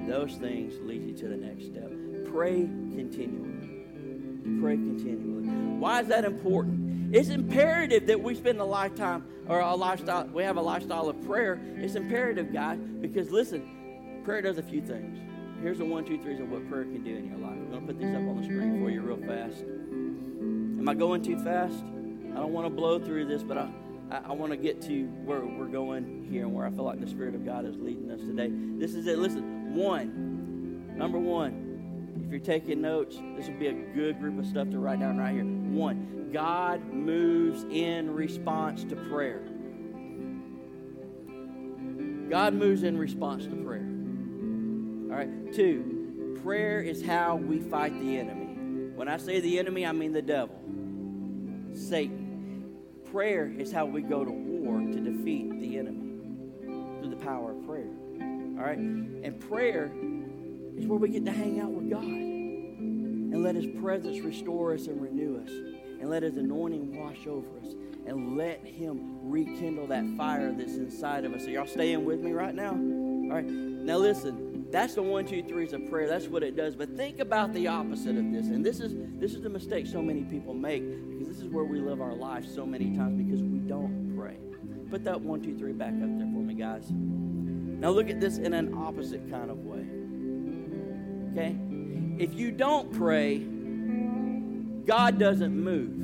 Those 0.08 0.36
things 0.36 0.74
lead 0.84 1.04
you 1.06 1.14
to 1.18 1.28
the 1.28 1.36
next 1.36 1.66
step. 1.66 1.92
Pray 2.32 2.62
continually. 2.96 4.62
Pray 4.62 4.76
continually. 4.76 5.48
Why 5.80 6.02
is 6.02 6.08
that 6.08 6.24
important? 6.24 7.14
It's 7.14 7.30
imperative 7.30 8.08
that 8.08 8.22
we 8.22 8.36
spend 8.36 8.60
a 8.60 8.66
lifetime 8.66 9.26
or 9.48 9.60
a 9.60 9.76
lifestyle, 9.76 10.28
we 10.28 10.44
have 10.44 10.58
a 10.58 10.62
lifestyle 10.62 11.10
of 11.10 11.26
prayer. 11.26 11.60
It's 11.78 11.96
imperative, 11.96 12.54
guys, 12.54 12.80
because 13.02 13.32
listen, 13.32 14.22
prayer 14.24 14.42
does 14.42 14.58
a 14.58 14.64
few 14.64 14.82
things. 14.82 15.20
Here's 15.62 15.80
the 15.80 15.86
one, 15.86 16.06
two, 16.06 16.22
threes 16.22 16.40
of 16.40 16.50
what 16.50 16.68
prayer 16.70 16.84
can 16.84 17.04
do 17.04 17.16
in 17.16 17.28
your 17.30 17.40
life. 17.40 17.52
I'm 17.52 17.70
going 17.70 17.82
to 17.82 17.88
put 17.88 18.00
these 18.00 18.14
up 18.14 18.22
on 18.22 18.38
the 18.38 18.44
screen 18.44 18.82
for 18.82 18.90
you 18.90 19.02
real 19.02 19.18
fast. 19.18 19.62
Am 19.62 20.88
I 20.88 20.94
going 20.94 21.22
too 21.22 21.38
fast? 21.44 21.84
I 22.32 22.40
don't 22.40 22.54
want 22.54 22.66
to 22.66 22.70
blow 22.70 23.00
through 23.00 23.26
this, 23.26 23.42
but 23.42 23.58
I, 23.58 23.70
I, 24.12 24.18
I 24.26 24.32
want 24.34 24.52
to 24.52 24.58
get 24.58 24.82
to 24.84 25.06
where 25.26 25.42
we're 25.42 25.66
going 25.66 26.28
here 26.30 26.44
and 26.44 26.54
where 26.54 26.66
I 26.66 26.70
feel 26.70 26.84
like 26.84 27.02
the 27.02 27.08
Spirit 27.08 27.36
of 27.36 27.46
God 27.46 27.66
is 27.66 27.76
leading 27.78 28.12
us 28.12 28.20
today. 28.20 28.50
This 28.52 28.94
is 28.94 29.08
it. 29.08 29.18
Listen, 29.18 29.57
one, 29.78 30.98
number 30.98 31.20
one, 31.20 32.20
if 32.26 32.32
you're 32.32 32.40
taking 32.40 32.82
notes, 32.82 33.20
this 33.36 33.48
would 33.48 33.60
be 33.60 33.68
a 33.68 33.74
good 33.74 34.20
group 34.20 34.40
of 34.40 34.46
stuff 34.46 34.70
to 34.72 34.80
write 34.80 35.00
down 35.00 35.18
right 35.18 35.34
here. 35.34 35.44
One, 35.44 36.30
God 36.34 36.84
moves 36.92 37.64
in 37.66 38.14
response 38.14 38.84
to 38.86 38.96
prayer. 38.96 39.44
God 42.30 42.54
moves 42.54 42.84
in 42.84 42.98
response 42.98 43.46
to 43.46 43.56
prayer. 43.56 43.88
All 45.10 45.16
right. 45.16 45.54
Two, 45.54 46.38
prayer 46.44 46.82
is 46.82 47.06
how 47.06 47.36
we 47.36 47.60
fight 47.60 47.98
the 48.00 48.18
enemy. 48.18 48.92
When 48.96 49.08
I 49.08 49.18
say 49.18 49.40
the 49.40 49.60
enemy, 49.60 49.86
I 49.86 49.92
mean 49.92 50.12
the 50.12 50.22
devil, 50.22 50.60
Satan. 51.74 52.26
Prayer 53.12 53.48
is 53.48 53.72
how 53.72 53.86
we 53.86 54.02
go 54.02 54.26
to 54.26 54.32
war 54.32 54.80
to 54.80 55.00
defeat 55.00 55.62
the 55.62 55.78
enemy 55.78 56.18
through 57.00 57.10
the 57.10 57.24
power 57.24 57.52
of 57.52 57.66
prayer. 57.66 57.88
All 58.58 58.64
right? 58.64 58.78
And 58.78 59.40
prayer 59.40 59.92
is 60.78 60.88
where 60.88 60.98
we 60.98 61.10
get 61.10 61.26
to 61.26 61.32
hang 61.32 61.60
out 61.60 61.72
with 61.72 61.90
God 61.90 62.04
and 62.04 63.44
let 63.44 63.56
His 63.56 63.68
presence 63.82 64.20
restore 64.20 64.74
us 64.74 64.88
and 64.88 65.02
renew 65.02 65.42
us, 65.42 65.50
and 65.50 66.10
let 66.10 66.24
His 66.24 66.38
anointing 66.38 66.98
wash 66.98 67.28
over 67.28 67.48
us, 67.60 67.74
and 68.06 68.38
let 68.38 68.66
Him 68.66 69.30
rekindle 69.30 69.88
that 69.88 70.06
fire 70.16 70.52
that's 70.52 70.76
inside 70.76 71.26
of 71.26 71.34
us. 71.34 71.44
So, 71.44 71.50
y'all 71.50 71.68
staying 71.68 72.06
with 72.06 72.20
me 72.20 72.32
right 72.32 72.56
now? 72.56 72.72
All 72.72 73.34
right. 73.34 73.46
Now, 73.46 73.98
listen. 73.98 74.48
That's 74.70 74.96
the 74.96 75.02
one, 75.02 75.26
two, 75.26 75.44
threes 75.44 75.72
of 75.72 75.90
prayer. 75.90 76.10
That's 76.10 76.28
what 76.28 76.44
it 76.44 76.58
does. 76.58 76.76
But 76.76 76.98
think 76.98 77.20
about 77.20 77.54
the 77.54 77.68
opposite 77.68 78.18
of 78.18 78.34
this. 78.34 78.48
And 78.48 78.66
this 78.66 78.82
is 78.82 78.94
this 79.18 79.34
is 79.34 79.42
the 79.42 79.50
mistake 79.50 79.88
so 79.88 80.02
many 80.02 80.24
people 80.24 80.54
make 80.54 80.84
because 81.10 81.28
this 81.28 81.38
is 81.38 81.46
where 81.46 81.64
we 81.64 81.80
live 81.80 82.02
our 82.02 82.14
life 82.14 82.46
so 82.46 82.66
many 82.66 82.96
times 82.96 83.18
because 83.24 83.42
we 83.42 83.60
don't 83.60 84.14
pray. 84.18 84.38
Put 84.90 85.06
that 85.06 85.22
one, 85.22 85.42
two, 85.42 85.58
three 85.58 85.72
back 85.72 85.94
up 85.94 86.18
there 86.18 86.28
for 86.34 86.44
me, 86.44 86.54
guys. 86.54 86.92
Now 87.78 87.92
look 87.92 88.10
at 88.10 88.20
this 88.20 88.38
in 88.38 88.54
an 88.54 88.74
opposite 88.74 89.30
kind 89.30 89.52
of 89.52 89.60
way. 89.60 89.86
Okay? 91.32 91.56
If 92.18 92.34
you 92.34 92.52
don't 92.52 92.92
pray, 92.92 93.38
God 94.86 95.20
doesn't 95.20 95.56
move 95.56 96.02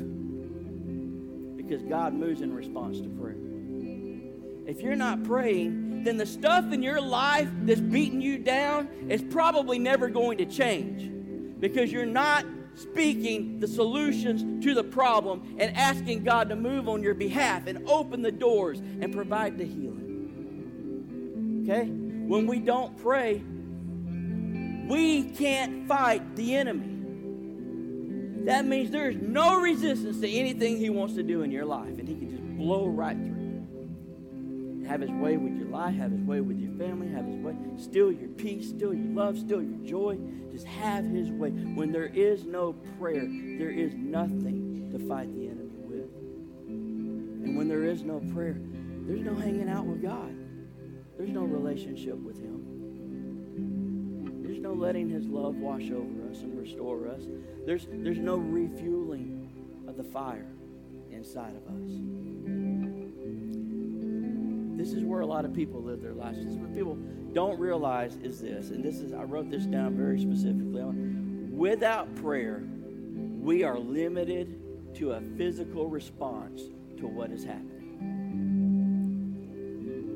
because 1.57 1.81
God 1.83 2.13
moves 2.13 2.41
in 2.41 2.53
response 2.53 2.99
to 2.99 3.09
prayer. 3.09 3.37
If 4.67 4.81
you're 4.81 4.95
not 4.95 5.23
praying, 5.23 6.03
then 6.03 6.17
the 6.17 6.25
stuff 6.25 6.71
in 6.71 6.83
your 6.83 7.01
life 7.01 7.49
that's 7.63 7.81
beating 7.81 8.21
you 8.21 8.37
down 8.37 8.87
is 9.09 9.23
probably 9.23 9.79
never 9.79 10.09
going 10.09 10.37
to 10.37 10.45
change 10.45 11.09
because 11.59 11.91
you're 11.91 12.05
not 12.05 12.45
speaking 12.75 13.59
the 13.59 13.67
solutions 13.67 14.63
to 14.63 14.73
the 14.73 14.83
problem 14.83 15.55
and 15.59 15.75
asking 15.75 16.23
God 16.23 16.49
to 16.49 16.55
move 16.55 16.87
on 16.89 17.01
your 17.01 17.13
behalf 17.13 17.67
and 17.67 17.87
open 17.87 18.21
the 18.21 18.31
doors 18.31 18.79
and 18.79 19.13
provide 19.13 19.57
the 19.57 19.65
healing. 19.65 20.02
Okay? 21.63 21.85
When 21.85 22.47
we 22.47 22.59
don't 22.59 22.97
pray, 22.97 23.43
we 24.87 25.23
can't 25.23 25.87
fight 25.87 26.35
the 26.35 26.55
enemy. 26.55 26.89
That 28.45 28.65
means 28.65 28.91
there's 28.91 29.15
no 29.15 29.59
resistance 29.61 30.19
to 30.19 30.29
anything 30.29 30.77
he 30.77 30.89
wants 30.89 31.15
to 31.15 31.23
do 31.23 31.43
in 31.43 31.51
your 31.51 31.65
life, 31.65 31.97
and 31.97 32.07
he 32.07 32.15
can 32.15 32.29
just 32.29 32.43
blow 32.57 32.87
right 32.87 33.15
through 33.15 33.33
have 34.87 35.01
his 35.01 35.11
way 35.11 35.37
with 35.37 35.55
your 35.57 35.69
life, 35.69 35.95
have 35.95 36.11
his 36.11 36.21
way 36.21 36.41
with 36.41 36.59
your 36.59 36.71
family, 36.73 37.09
have 37.09 37.25
his 37.25 37.37
way. 37.37 37.55
Steal 37.77 38.11
your 38.11 38.29
peace, 38.29 38.69
steal 38.69 38.93
your 38.93 39.13
love, 39.13 39.37
steal 39.37 39.61
your 39.61 39.85
joy. 39.85 40.17
Just 40.51 40.65
have 40.65 41.05
his 41.05 41.31
way. 41.31 41.49
When 41.49 41.91
there 41.91 42.07
is 42.07 42.45
no 42.45 42.73
prayer, 42.99 43.25
there 43.57 43.71
is 43.71 43.93
nothing 43.95 44.89
to 44.91 44.99
fight 45.07 45.33
the 45.33 45.47
enemy 45.47 45.71
with. 45.77 46.09
And 46.67 47.57
when 47.57 47.67
there 47.67 47.83
is 47.83 48.03
no 48.03 48.19
prayer, 48.33 48.57
there's 49.07 49.21
no 49.21 49.33
hanging 49.35 49.69
out 49.69 49.85
with 49.85 50.01
God. 50.01 50.35
There's 51.23 51.35
no 51.35 51.45
relationship 51.45 52.15
with 52.15 52.37
him. 52.37 52.65
There's 54.43 54.59
no 54.59 54.73
letting 54.73 55.07
his 55.07 55.25
love 55.25 55.55
wash 55.55 55.89
over 55.89 56.29
us 56.29 56.41
and 56.41 56.59
restore 56.59 57.07
us. 57.07 57.21
There's, 57.65 57.87
there's 57.89 58.17
no 58.17 58.35
refueling 58.35 59.49
of 59.87 59.95
the 59.95 60.03
fire 60.03 60.51
inside 61.11 61.55
of 61.55 61.65
us. 61.67 61.91
This 64.77 64.91
is 64.91 65.05
where 65.05 65.21
a 65.21 65.25
lot 65.25 65.45
of 65.45 65.53
people 65.53 65.81
live 65.81 66.01
their 66.01 66.11
lives. 66.11 66.39
This 66.39 66.47
is 66.47 66.57
what 66.57 66.75
people 66.75 66.97
don't 67.31 67.57
realize 67.57 68.17
is 68.17 68.41
this, 68.41 68.71
and 68.71 68.83
this 68.83 68.99
is 68.99 69.13
I 69.13 69.23
wrote 69.23 69.49
this 69.49 69.65
down 69.65 69.95
very 69.95 70.19
specifically. 70.19 70.83
Without 70.83 72.13
prayer, 72.15 72.65
we 73.39 73.63
are 73.63 73.79
limited 73.79 74.59
to 74.95 75.13
a 75.13 75.21
physical 75.37 75.87
response 75.87 76.63
to 76.97 77.07
what 77.07 77.29
has 77.29 77.45
happening. 77.45 77.72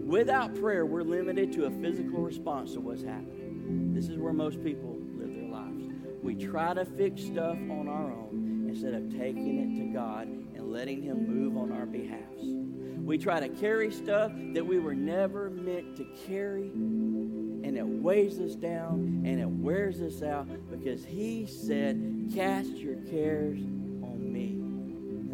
Without 0.08 0.56
prayer, 0.56 0.86
we're 0.86 1.04
limited 1.04 1.52
to 1.52 1.66
a 1.66 1.70
physical 1.70 2.22
response 2.22 2.72
to 2.72 2.80
what's 2.80 3.04
happening. 3.04 3.94
This 3.94 4.08
is 4.08 4.18
where 4.18 4.32
most 4.32 4.64
people 4.64 4.96
live 5.18 5.36
their 5.36 5.50
lives. 5.50 5.84
We 6.24 6.34
try 6.34 6.74
to 6.74 6.86
fix 6.86 7.24
stuff 7.24 7.58
on 7.58 7.90
our 7.90 8.14
own 8.14 8.68
instead 8.70 8.94
of 8.94 9.12
taking 9.12 9.60
it 9.60 9.78
to 9.80 9.94
God 9.94 10.28
and 10.30 10.72
letting 10.72 11.02
Him 11.04 11.28
move 11.28 11.58
on 11.58 11.74
our 11.74 11.86
behalfs. 11.86 12.42
We 12.42 13.18
try 13.18 13.42
to 13.42 13.50
carry 13.50 13.92
stuff 13.92 14.32
that 14.54 14.66
we 14.66 14.80
were 14.80 14.96
never 14.96 15.50
meant 15.50 15.98
to 15.98 16.06
carry, 16.26 16.70
and 16.70 17.78
it 17.78 17.86
weighs 17.86 18.40
us 18.40 18.56
down 18.56 19.24
and 19.26 19.42
it 19.42 19.50
wears 19.50 20.00
us 20.00 20.24
out 20.24 20.48
because 20.72 21.04
He 21.04 21.46
said, 21.48 22.32
Cast 22.34 22.70
your 22.78 22.96
cares 23.12 23.60
on 23.60 24.32
me. 24.32 24.58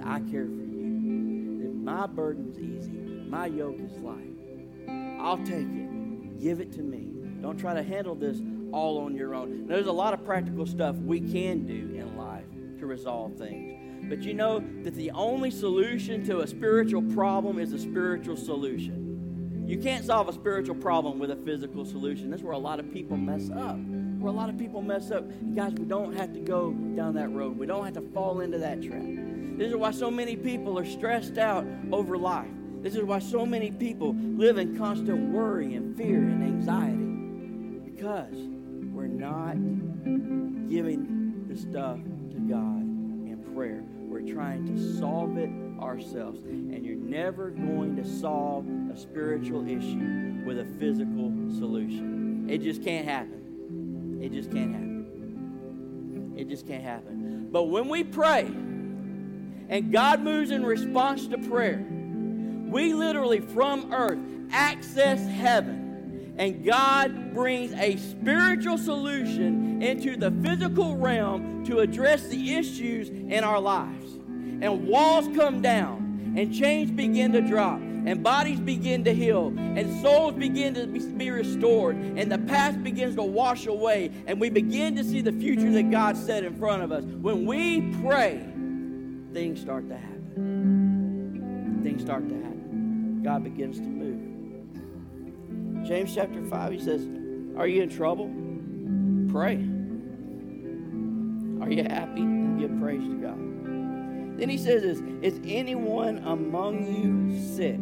I 0.03 0.19
care 0.31 0.45
for 0.47 0.63
you. 0.63 1.62
If 1.63 1.75
my 1.75 2.07
burden's 2.07 2.57
easy, 2.57 2.91
my 3.29 3.45
yoke 3.45 3.79
is 3.79 3.95
light. 3.99 4.33
I'll 5.23 5.38
take 5.38 5.65
it. 5.65 6.39
Give 6.39 6.59
it 6.59 6.73
to 6.73 6.81
me. 6.81 7.13
Don't 7.41 7.57
try 7.57 7.73
to 7.73 7.81
handle 7.81 8.13
this 8.13 8.41
all 8.73 8.99
on 8.99 9.15
your 9.15 9.33
own. 9.33 9.65
There's 9.67 9.88
a 9.88 9.91
lot 9.91 10.13
of 10.13 10.25
practical 10.25 10.65
stuff 10.65 10.97
we 10.97 11.21
can 11.21 11.65
do 11.65 11.95
in 11.95 12.17
life 12.17 12.45
to 12.79 12.86
resolve 12.86 13.36
things. 13.36 14.09
But 14.09 14.23
you 14.23 14.33
know 14.33 14.62
that 14.83 14.95
the 14.95 15.12
only 15.12 15.49
solution 15.49 16.25
to 16.25 16.41
a 16.41 16.47
spiritual 16.47 17.01
problem 17.13 17.57
is 17.57 17.71
a 17.71 17.79
spiritual 17.79 18.36
solution. 18.36 19.63
You 19.65 19.77
can't 19.77 20.03
solve 20.03 20.27
a 20.27 20.33
spiritual 20.33 20.75
problem 20.75 21.19
with 21.19 21.31
a 21.31 21.38
physical 21.38 21.86
solution. 21.86 22.29
That's 22.29 22.43
where 22.43 22.51
a 22.51 22.57
lot 22.57 22.81
of 22.81 22.91
people 22.91 23.15
mess 23.15 23.49
up. 23.49 23.77
Where 23.77 24.31
a 24.31 24.36
lot 24.36 24.49
of 24.49 24.57
people 24.57 24.81
mess 24.81 25.09
up. 25.09 25.23
Guys, 25.55 25.71
we 25.73 25.86
don't 25.86 26.13
have 26.17 26.33
to 26.33 26.39
go 26.39 26.71
down 26.71 27.13
that 27.15 27.31
road. 27.31 27.57
We 27.57 27.65
don't 27.65 27.86
have 27.86 27.93
to 27.93 28.01
fall 28.13 28.41
into 28.41 28.57
that 28.57 28.83
trap. 28.83 29.03
This 29.57 29.69
is 29.69 29.75
why 29.77 29.91
so 29.91 30.12
many 30.12 30.36
people 30.36 30.77
are 30.77 30.86
stressed 30.86 31.38
out 31.38 31.65
over 31.93 32.17
life. 32.17 32.49
This 32.84 32.96
is 32.96 33.04
why 33.04 33.19
so 33.19 33.46
many 33.46 33.72
people 33.72 34.13
live 34.13 34.58
in 34.58 34.78
constant 34.78 35.30
worry 35.30 35.76
and 35.76 35.96
fear 35.96 36.17
and 36.17 36.43
anxiety. 36.43 37.00
Because 37.89 38.36
we're 38.91 39.08
not 39.08 39.54
giving 40.69 41.46
the 41.48 41.56
stuff 41.56 41.98
to 42.32 42.39
God 42.39 42.82
in 42.82 43.41
prayer. 43.56 43.86
We're 43.98 44.34
trying 44.34 44.65
to 44.67 45.00
solve 45.00 45.38
it 45.38 45.50
ourselves. 45.82 46.43
And 46.43 46.86
you're 46.86 46.98
never 46.98 47.52
going 47.52 47.96
to 47.96 48.04
solve 48.04 48.67
a 48.93 48.98
spiritual 48.98 49.65
issue 49.65 50.43
with 50.46 50.60
a 50.60 50.65
physical 50.78 51.32
solution. 51.58 52.48
It 52.50 52.63
just 52.63 52.84
can't 52.84 53.08
happen. 53.08 54.19
It 54.22 54.34
just 54.34 54.52
can't 54.52 54.74
happen. 54.74 56.34
It 56.36 56.50
just 56.50 56.67
can't 56.67 56.84
happen. 56.84 57.48
But 57.50 57.63
when 57.63 57.88
we 57.88 58.04
pray 58.04 58.43
and 59.69 59.89
God 59.89 60.19
moves 60.19 60.52
in 60.52 60.65
response 60.65 61.28
to 61.28 61.38
prayer, 61.38 61.88
we 62.73 62.93
literally 62.93 63.39
from 63.39 63.93
earth 63.93 64.19
access 64.51 65.25
heaven. 65.27 66.33
And 66.38 66.65
God 66.65 67.33
brings 67.33 67.73
a 67.73 67.95
spiritual 67.97 68.77
solution 68.77 69.81
into 69.81 70.17
the 70.17 70.31
physical 70.31 70.97
realm 70.97 71.63
to 71.65 71.79
address 71.79 72.27
the 72.27 72.55
issues 72.55 73.09
in 73.09 73.43
our 73.43 73.59
lives 73.59 74.13
and 74.63 74.88
walls 74.88 75.27
come 75.36 75.62
down, 75.62 76.33
and 76.38 76.53
chains 76.53 76.89
begin 76.89 77.33
to 77.33 77.41
drop, 77.41 77.79
and 77.81 78.23
bodies 78.23 78.62
begin 78.62 79.03
to 79.03 79.13
heal, 79.13 79.53
and 79.57 80.01
souls 80.01 80.33
begin 80.36 80.73
to 80.73 80.88
be 80.88 81.29
restored, 81.29 81.97
and 81.97 82.31
the 82.31 82.38
past 82.38 82.81
begins 82.81 83.15
to 83.15 83.23
wash 83.23 83.65
away, 83.67 84.09
and 84.25 84.39
we 84.39 84.49
begin 84.49 84.95
to 84.95 85.03
see 85.03 85.19
the 85.19 85.33
future 85.33 85.69
that 85.69 85.91
God 85.91 86.15
set 86.15 86.45
in 86.45 86.55
front 86.55 86.81
of 86.81 86.93
us. 86.93 87.03
When 87.03 87.45
we 87.45 87.93
pray, 88.01 88.41
things 89.33 89.59
start 89.59 89.89
to 89.89 89.97
happen. 89.97 91.81
Things 91.83 92.01
start 92.01 92.29
to 92.29 92.36
happen. 92.36 92.52
God 93.23 93.43
begins 93.43 93.79
to 93.79 93.88
move. 93.88 94.33
James 95.88 96.13
chapter 96.13 96.43
5, 96.43 96.71
he 96.71 96.79
says, 96.79 97.07
Are 97.57 97.67
you 97.67 97.81
in 97.83 97.89
trouble? 97.89 98.29
Pray. 99.31 99.55
Are 101.62 101.71
you 101.71 101.83
happy? 101.83 102.21
Give 102.59 102.77
praise 102.79 103.01
to 103.03 103.15
God. 103.15 103.39
Then 104.38 104.49
he 104.49 104.57
says 104.57 104.81
this 104.81 104.99
Is 105.21 105.39
anyone 105.45 106.17
among 106.19 106.86
you 106.86 107.39
sick? 107.55 107.79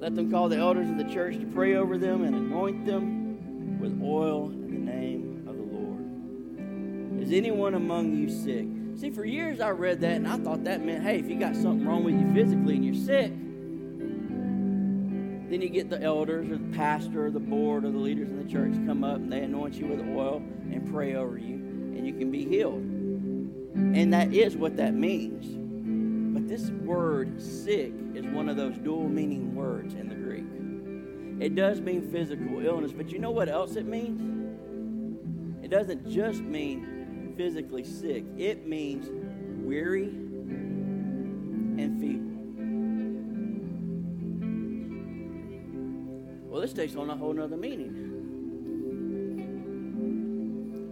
Let 0.00 0.16
them 0.16 0.30
call 0.30 0.48
the 0.48 0.56
elders 0.56 0.90
of 0.90 0.98
the 0.98 1.04
church 1.04 1.38
to 1.38 1.46
pray 1.46 1.76
over 1.76 1.96
them 1.96 2.24
and 2.24 2.34
anoint 2.34 2.84
them 2.84 3.78
with 3.78 4.00
oil 4.02 4.50
in 4.50 4.72
the 4.72 4.92
name 4.92 5.44
of 5.46 5.56
the 5.56 5.62
Lord. 5.62 7.22
Is 7.22 7.32
anyone 7.32 7.74
among 7.74 8.16
you 8.16 8.28
sick? 8.28 8.66
See, 9.00 9.10
for 9.10 9.24
years 9.24 9.60
I 9.60 9.70
read 9.70 10.00
that 10.00 10.16
and 10.16 10.26
I 10.26 10.38
thought 10.38 10.64
that 10.64 10.84
meant, 10.84 11.04
hey, 11.04 11.20
if 11.20 11.28
you 11.28 11.38
got 11.38 11.54
something 11.54 11.86
wrong 11.86 12.02
with 12.02 12.14
you 12.14 12.32
physically 12.34 12.74
and 12.74 12.84
you're 12.84 12.94
sick, 12.94 13.32
then 15.52 15.60
you 15.60 15.68
get 15.68 15.90
the 15.90 16.00
elders 16.00 16.50
or 16.50 16.56
the 16.56 16.76
pastor 16.76 17.26
or 17.26 17.30
the 17.30 17.38
board 17.38 17.84
or 17.84 17.90
the 17.90 17.98
leaders 17.98 18.30
in 18.30 18.42
the 18.42 18.50
church 18.50 18.72
come 18.86 19.04
up 19.04 19.16
and 19.16 19.30
they 19.30 19.40
anoint 19.40 19.74
you 19.74 19.86
with 19.86 20.00
oil 20.00 20.36
and 20.70 20.90
pray 20.90 21.14
over 21.14 21.36
you 21.36 21.56
and 21.56 22.06
you 22.06 22.14
can 22.14 22.30
be 22.30 22.46
healed. 22.46 22.80
And 23.74 24.10
that 24.14 24.32
is 24.32 24.56
what 24.56 24.78
that 24.78 24.94
means. 24.94 25.44
But 26.34 26.48
this 26.48 26.70
word 26.70 27.38
sick 27.38 27.92
is 28.14 28.24
one 28.28 28.48
of 28.48 28.56
those 28.56 28.78
dual 28.78 29.10
meaning 29.10 29.54
words 29.54 29.92
in 29.92 30.08
the 30.08 30.14
Greek. 30.14 30.46
It 31.44 31.54
does 31.54 31.82
mean 31.82 32.10
physical 32.10 32.64
illness, 32.64 32.92
but 32.92 33.10
you 33.10 33.18
know 33.18 33.30
what 33.30 33.50
else 33.50 33.76
it 33.76 33.84
means? 33.84 34.22
It 35.62 35.68
doesn't 35.68 36.08
just 36.08 36.40
mean 36.40 37.34
physically 37.36 37.84
sick, 37.84 38.24
it 38.38 38.66
means 38.66 39.10
weary 39.62 40.04
and 41.78 42.00
feeble. 42.00 42.21
This 46.62 46.72
takes 46.72 46.94
on 46.94 47.10
a 47.10 47.16
whole 47.16 47.32
nother 47.32 47.56
meaning. 47.56 47.92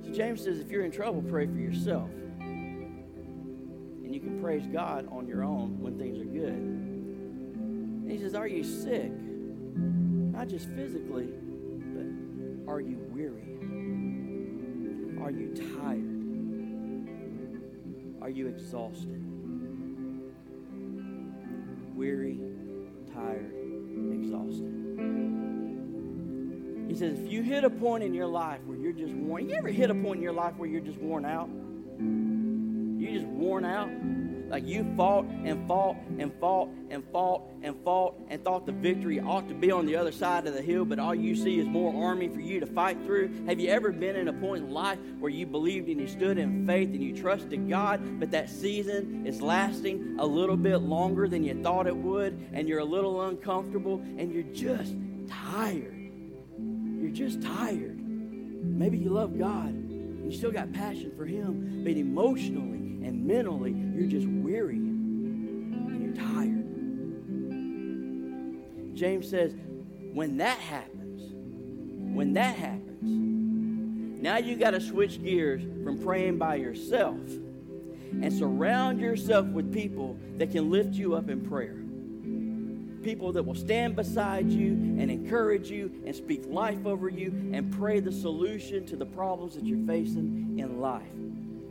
So 0.05 0.11
James 0.11 0.43
says 0.43 0.59
if 0.59 0.69
you're 0.69 0.85
in 0.85 0.91
trouble, 0.91 1.23
pray 1.23 1.47
for 1.47 1.59
yourself. 1.59 2.11
And 2.41 4.13
you 4.13 4.19
can 4.19 4.41
praise 4.43 4.67
God 4.67 5.07
on 5.13 5.29
your 5.29 5.45
own 5.45 5.81
when 5.81 5.97
things 5.97 6.19
are 6.19 6.25
good. 6.25 6.55
And 6.55 8.11
he 8.11 8.19
says, 8.19 8.35
Are 8.35 8.49
you 8.49 8.65
sick? 8.65 9.13
Not 9.13 10.49
just 10.49 10.69
physically, 10.71 11.29
but 11.95 12.69
are 12.69 12.81
you 12.81 12.97
weary? 13.13 13.59
Are 15.23 15.31
you 15.31 15.55
tired? 15.77 16.17
Are 18.21 18.31
you 18.31 18.49
exhausted? 18.49 19.25
Weary, 21.95 22.41
tired, 23.15 23.53
exhausted. 24.13 25.30
He 26.91 26.97
says, 26.97 27.21
if 27.21 27.31
you 27.31 27.43
hit 27.45 27.63
a 27.63 27.71
point 27.71 28.03
in 28.03 28.13
your 28.13 28.27
life 28.27 28.59
where 28.67 28.77
you're 28.77 28.93
just 28.93 29.15
worn, 29.15 29.49
you 29.49 29.55
ever 29.55 29.69
hit 29.69 29.91
a 29.91 29.95
point 29.95 30.17
in 30.17 30.23
your 30.25 30.33
life 30.33 30.57
where 30.57 30.69
you're 30.69 30.81
just 30.81 30.99
worn 30.99 31.25
out? 31.25 31.49
You're 32.01 33.13
just 33.13 33.27
worn 33.27 33.65
out? 33.65 33.89
Like 34.51 34.67
you 34.67 34.85
fought 34.97 35.25
and 35.45 35.69
fought 35.69 35.95
and 36.19 36.33
fought 36.41 36.69
and 36.91 37.05
fought 37.13 37.43
and 37.63 37.77
fought 37.85 38.17
and 38.29 38.43
thought 38.43 38.67
the 38.67 38.73
victory 38.73 39.21
ought 39.21 39.47
to 39.47 39.55
be 39.55 39.71
on 39.71 39.87
the 39.87 39.95
other 39.95 40.11
side 40.11 40.49
of 40.49 40.55
the 40.55 40.63
hill, 40.63 40.85
but 40.85 40.99
all 40.99 41.15
you 41.15 41.37
see 41.37 41.61
is 41.61 41.67
more 41.69 42.09
army 42.09 42.29
for 42.29 42.41
you 42.41 42.59
to 42.59 42.67
fight 42.67 43.01
through. 43.05 43.47
Have 43.47 43.61
you 43.61 43.69
ever 43.69 43.93
been 43.93 44.17
in 44.17 44.27
a 44.27 44.33
point 44.33 44.65
in 44.65 44.73
life 44.73 44.99
where 45.21 45.31
you 45.31 45.47
believed 45.47 45.89
and 45.89 46.01
you 46.01 46.09
stood 46.09 46.39
in 46.39 46.67
faith 46.67 46.89
and 46.89 47.01
you 47.01 47.15
trusted 47.17 47.69
God, 47.69 48.19
but 48.19 48.33
that 48.33 48.51
season 48.51 49.25
is 49.29 49.41
lasting 49.41 50.17
a 50.19 50.27
little 50.27 50.57
bit 50.57 50.79
longer 50.79 51.29
than 51.29 51.45
you 51.45 51.55
thought 51.63 51.87
it 51.87 51.97
would, 51.97 52.49
and 52.53 52.69
you're 52.69 52.81
a 52.81 52.85
little 52.85 53.29
uncomfortable 53.29 54.03
and 54.19 54.35
you're 54.35 54.43
just 54.53 54.97
tired? 55.29 56.00
You're 57.17 57.29
just 57.29 57.43
tired. 57.43 57.99
Maybe 58.01 58.99
you 58.99 59.11
love 59.11 59.39
God 59.39 59.91
you 60.31 60.37
still 60.37 60.53
got 60.53 60.73
passion 60.73 61.13
for 61.17 61.27
Him, 61.27 61.83
but 61.83 61.95
emotionally, 61.95 63.05
and 63.05 63.27
mentally, 63.27 63.73
you're 63.73 64.07
just 64.07 64.29
weary 64.29 64.77
and 64.77 66.01
you're 66.01 66.15
tired. 66.15 66.67
James 68.97 69.29
says, 69.29 69.53
when 70.13 70.37
that 70.37 70.57
happens, 70.59 71.33
when 72.15 72.35
that 72.35 72.55
happens, 72.55 74.23
now 74.23 74.37
you 74.37 74.55
got 74.55 74.71
to 74.71 74.81
switch 74.81 75.21
gears 75.21 75.63
from 75.83 75.99
praying 75.99 76.39
by 76.39 76.55
yourself 76.55 77.19
and 78.13 78.33
surround 78.33 79.01
yourself 79.01 79.47
with 79.47 79.73
people 79.73 80.17
that 80.37 80.53
can 80.53 80.71
lift 80.71 80.95
you 80.95 81.17
up 81.17 81.29
in 81.29 81.41
prayer. 81.41 81.80
People 83.03 83.33
that 83.33 83.43
will 83.43 83.55
stand 83.55 83.97
beside 83.97 84.51
you 84.51 84.73
and 84.73 85.11
encourage 85.11 85.71
you 85.71 85.91
and 86.05 86.15
speak 86.15 86.43
life 86.47 86.85
over 86.85 87.09
you 87.09 87.29
and 87.53 87.73
pray 87.79 88.01
the 88.01 88.13
solution 88.13 88.85
to 88.87 88.97
the 88.97 89.07
problems 89.07 89.55
that 89.55 89.65
you're 89.65 89.87
facing 89.87 90.59
in 90.59 90.81
life. 90.81 91.03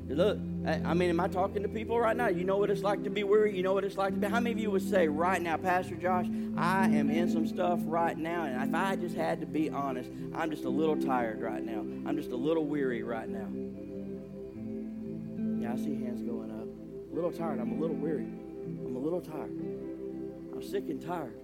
Look, 0.07 0.39
I 0.65 0.95
mean, 0.95 1.11
am 1.11 1.19
I 1.19 1.27
talking 1.27 1.61
to 1.61 1.69
people 1.69 1.99
right 1.99 2.17
now? 2.17 2.29
You 2.29 2.43
know 2.43 2.57
what 2.57 2.71
it's 2.71 2.81
like 2.81 3.03
to 3.03 3.11
be 3.11 3.23
weary? 3.23 3.55
You 3.55 3.61
know 3.61 3.73
what 3.75 3.83
it's 3.83 3.95
like 3.95 4.15
to 4.15 4.19
be. 4.19 4.25
How 4.25 4.39
many 4.39 4.53
of 4.53 4.59
you 4.59 4.71
would 4.71 4.81
say 4.81 5.07
right 5.07 5.39
now, 5.39 5.55
Pastor 5.55 5.93
Josh, 5.93 6.25
I 6.57 6.85
am 6.85 7.11
in 7.11 7.29
some 7.29 7.45
stuff 7.45 7.79
right 7.83 8.17
now, 8.17 8.45
and 8.45 8.67
if 8.67 8.73
I 8.73 8.95
just 8.95 9.15
had 9.15 9.39
to 9.41 9.45
be 9.45 9.69
honest, 9.69 10.09
I'm 10.33 10.49
just 10.49 10.63
a 10.65 10.69
little 10.69 10.97
tired 10.97 11.41
right 11.41 11.63
now. 11.63 11.81
I'm 12.07 12.17
just 12.17 12.31
a 12.31 12.35
little 12.35 12.65
weary 12.65 13.03
right 13.03 13.29
now. 13.29 13.47
Yeah, 15.61 15.73
I 15.73 15.75
see 15.75 15.93
hands 16.03 16.23
going 16.23 16.49
up. 16.49 16.67
A 17.11 17.15
little 17.15 17.31
tired. 17.31 17.59
I'm 17.59 17.73
a 17.73 17.79
little 17.79 17.95
weary. 17.95 18.25
I'm 18.25 18.95
a 18.95 18.99
little 18.99 19.21
tired. 19.21 19.51
I'm 20.59 20.67
sick 20.67 20.89
and 20.89 21.01
tired 21.01 21.39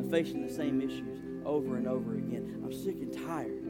of 0.00 0.10
facing 0.10 0.44
the 0.44 0.52
same 0.52 0.82
issues 0.82 1.20
over 1.46 1.76
and 1.76 1.86
over 1.86 2.16
again. 2.16 2.60
I'm 2.64 2.72
sick 2.72 2.96
and 2.96 3.12
tired 3.12 3.62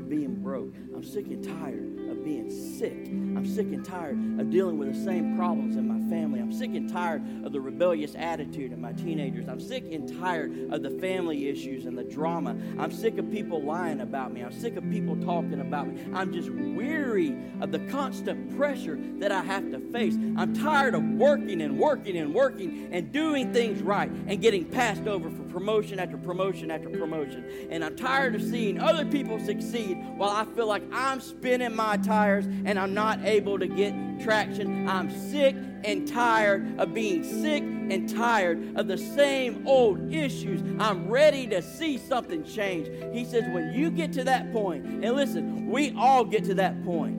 of 0.00 0.08
being 0.08 0.34
broke. 0.34 0.74
I'm 0.94 1.04
sick 1.04 1.26
and 1.26 1.44
tired 1.44 2.10
of 2.10 2.24
being 2.24 2.50
sick. 2.50 3.06
I'm 3.08 3.46
sick 3.46 3.66
and 3.66 3.84
tired 3.84 4.18
of 4.40 4.50
dealing 4.50 4.78
with 4.78 4.92
the 4.92 5.04
same 5.04 5.36
problems 5.36 5.76
in 5.76 5.86
my 5.86 6.10
family. 6.10 6.40
I'm 6.40 6.52
sick 6.52 6.74
and 6.74 6.90
tired 6.90 7.22
of 7.44 7.52
the 7.52 7.60
rebellious 7.60 8.14
attitude 8.16 8.72
of 8.72 8.78
my 8.78 8.92
teenagers. 8.92 9.46
I'm 9.48 9.60
sick 9.60 9.84
and 9.92 10.08
tired 10.20 10.72
of 10.72 10.82
the 10.82 10.90
family 10.90 11.48
issues 11.48 11.86
and 11.86 11.96
the 11.96 12.04
drama. 12.04 12.56
I'm 12.78 12.90
sick 12.90 13.18
of 13.18 13.30
people 13.30 13.62
lying 13.62 14.00
about 14.00 14.32
me. 14.32 14.40
I'm 14.40 14.52
sick 14.52 14.76
of 14.76 14.90
people 14.90 15.16
talking 15.16 15.60
about 15.60 15.86
me. 15.86 16.02
I'm 16.14 16.32
just 16.32 16.50
weary 16.50 17.36
of 17.60 17.70
the 17.70 17.78
constant 17.90 18.56
pressure 18.56 18.98
that 19.18 19.30
I 19.30 19.42
have 19.42 19.70
to 19.70 19.78
face. 19.92 20.16
I'm 20.36 20.54
tired 20.54 20.94
of 20.94 21.04
working 21.04 21.60
and 21.60 21.78
working 21.78 22.16
and 22.16 22.34
working 22.34 22.88
and 22.90 23.12
doing 23.12 23.52
things 23.52 23.82
right 23.82 24.10
and 24.10 24.40
getting 24.40 24.64
passed 24.64 25.06
over 25.06 25.30
for 25.30 25.42
promotion 25.44 25.98
after 26.00 26.16
promotion 26.16 26.70
after 26.70 26.88
promotion. 26.88 27.68
And 27.70 27.84
I'm 27.84 27.96
tired 27.96 28.34
of 28.34 28.42
seeing 28.42 28.80
other 28.80 29.04
people 29.04 29.38
succeed 29.38 29.89
while 29.94 30.30
I 30.30 30.44
feel 30.44 30.66
like 30.66 30.82
I'm 30.92 31.20
spinning 31.20 31.74
my 31.74 31.96
tires 31.96 32.46
and 32.46 32.78
I'm 32.78 32.94
not 32.94 33.24
able 33.24 33.58
to 33.58 33.66
get 33.66 33.94
traction. 34.20 34.88
I'm 34.88 35.10
sick 35.30 35.56
and 35.84 36.06
tired 36.06 36.78
of 36.78 36.92
being 36.92 37.24
sick 37.24 37.62
and 37.62 38.08
tired 38.08 38.76
of 38.76 38.86
the 38.86 38.98
same 38.98 39.66
old 39.66 40.12
issues. 40.12 40.62
I'm 40.78 41.08
ready 41.08 41.46
to 41.48 41.62
see 41.62 41.98
something 41.98 42.44
change. 42.44 42.88
He 43.14 43.24
says, 43.24 43.44
when 43.52 43.72
you 43.72 43.90
get 43.90 44.12
to 44.14 44.24
that 44.24 44.52
point, 44.52 44.84
and 44.84 45.16
listen, 45.16 45.70
we 45.70 45.94
all 45.96 46.24
get 46.24 46.44
to 46.44 46.54
that 46.54 46.84
point. 46.84 47.18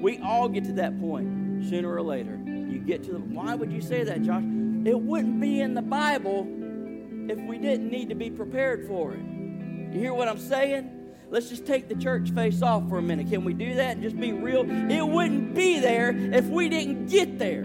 We 0.00 0.18
all 0.18 0.48
get 0.48 0.64
to 0.64 0.72
that 0.74 0.98
point 1.00 1.68
sooner 1.68 1.92
or 1.92 2.02
later. 2.02 2.40
You 2.46 2.78
get 2.78 3.02
to 3.04 3.12
the. 3.12 3.18
Why 3.18 3.54
would 3.54 3.70
you 3.70 3.80
say 3.80 4.02
that, 4.04 4.22
Josh? 4.22 4.42
It 4.86 4.98
wouldn't 4.98 5.40
be 5.40 5.60
in 5.60 5.74
the 5.74 5.82
Bible 5.82 6.46
if 7.28 7.38
we 7.38 7.58
didn't 7.58 7.90
need 7.90 8.08
to 8.08 8.14
be 8.14 8.30
prepared 8.30 8.86
for 8.86 9.12
it. 9.12 9.20
You 9.20 10.00
hear 10.00 10.14
what 10.14 10.28
I'm 10.28 10.38
saying? 10.38 10.99
Let's 11.30 11.48
just 11.48 11.64
take 11.64 11.88
the 11.88 11.94
church 11.94 12.30
face 12.32 12.60
off 12.60 12.88
for 12.88 12.98
a 12.98 13.02
minute. 13.02 13.30
Can 13.30 13.44
we 13.44 13.54
do 13.54 13.74
that 13.74 13.92
and 13.92 14.02
just 14.02 14.18
be 14.18 14.32
real? 14.32 14.68
It 14.68 15.06
wouldn't 15.06 15.54
be 15.54 15.78
there 15.78 16.10
if 16.10 16.46
we 16.46 16.68
didn't 16.68 17.06
get 17.06 17.38
there. 17.38 17.62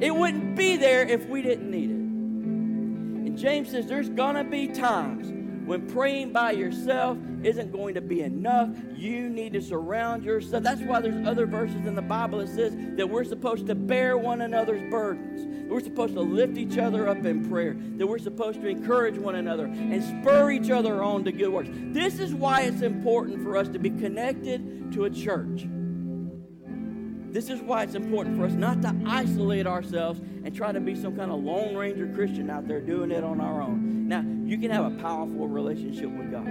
It 0.00 0.14
wouldn't 0.14 0.54
be 0.54 0.76
there 0.76 1.02
if 1.02 1.26
we 1.26 1.42
didn't 1.42 1.68
need 1.68 1.90
it. 1.90 1.96
And 1.96 3.36
James 3.36 3.70
says 3.70 3.86
there's 3.86 4.08
going 4.08 4.36
to 4.36 4.44
be 4.44 4.68
times 4.68 5.28
when 5.68 5.86
praying 5.86 6.32
by 6.32 6.50
yourself 6.52 7.18
isn't 7.42 7.70
going 7.70 7.94
to 7.94 8.00
be 8.00 8.22
enough. 8.22 8.70
You 8.96 9.28
need 9.28 9.52
to 9.52 9.60
surround 9.60 10.24
yourself. 10.24 10.62
That's 10.62 10.80
why 10.80 11.00
there's 11.00 11.26
other 11.26 11.44
verses 11.44 11.84
in 11.84 11.94
the 11.94 12.00
Bible 12.00 12.38
that 12.38 12.48
says 12.48 12.74
that 12.96 13.08
we're 13.08 13.24
supposed 13.24 13.66
to 13.66 13.74
bear 13.74 14.16
one 14.16 14.40
another's 14.40 14.90
burdens. 14.90 15.46
We're 15.70 15.80
supposed 15.80 16.14
to 16.14 16.22
lift 16.22 16.56
each 16.56 16.78
other 16.78 17.06
up 17.06 17.22
in 17.24 17.50
prayer. 17.50 17.76
That 17.98 18.06
we're 18.06 18.18
supposed 18.18 18.62
to 18.62 18.66
encourage 18.66 19.18
one 19.18 19.34
another 19.34 19.66
and 19.66 20.02
spur 20.02 20.50
each 20.52 20.70
other 20.70 21.02
on 21.02 21.22
to 21.24 21.32
good 21.32 21.50
works. 21.50 21.68
This 21.70 22.18
is 22.18 22.32
why 22.32 22.62
it's 22.62 22.80
important 22.80 23.42
for 23.42 23.58
us 23.58 23.68
to 23.68 23.78
be 23.78 23.90
connected 23.90 24.90
to 24.92 25.04
a 25.04 25.10
church. 25.10 25.66
This 27.30 27.50
is 27.50 27.60
why 27.60 27.82
it's 27.82 27.94
important 27.94 28.38
for 28.38 28.46
us 28.46 28.52
not 28.52 28.80
to 28.80 28.96
isolate 29.06 29.66
ourselves 29.66 30.20
and 30.44 30.56
try 30.56 30.72
to 30.72 30.80
be 30.80 30.94
some 30.94 31.14
kind 31.14 31.30
of 31.30 31.44
Lone 31.44 31.76
Ranger 31.76 32.10
Christian 32.14 32.48
out 32.48 32.66
there 32.66 32.80
doing 32.80 33.10
it 33.10 33.22
on 33.22 33.38
our 33.38 33.60
own. 33.60 34.08
Now, 34.08 34.24
you 34.48 34.56
can 34.56 34.70
have 34.70 34.86
a 34.86 34.96
powerful 35.02 35.46
relationship 35.46 36.08
with 36.08 36.30
God, 36.30 36.46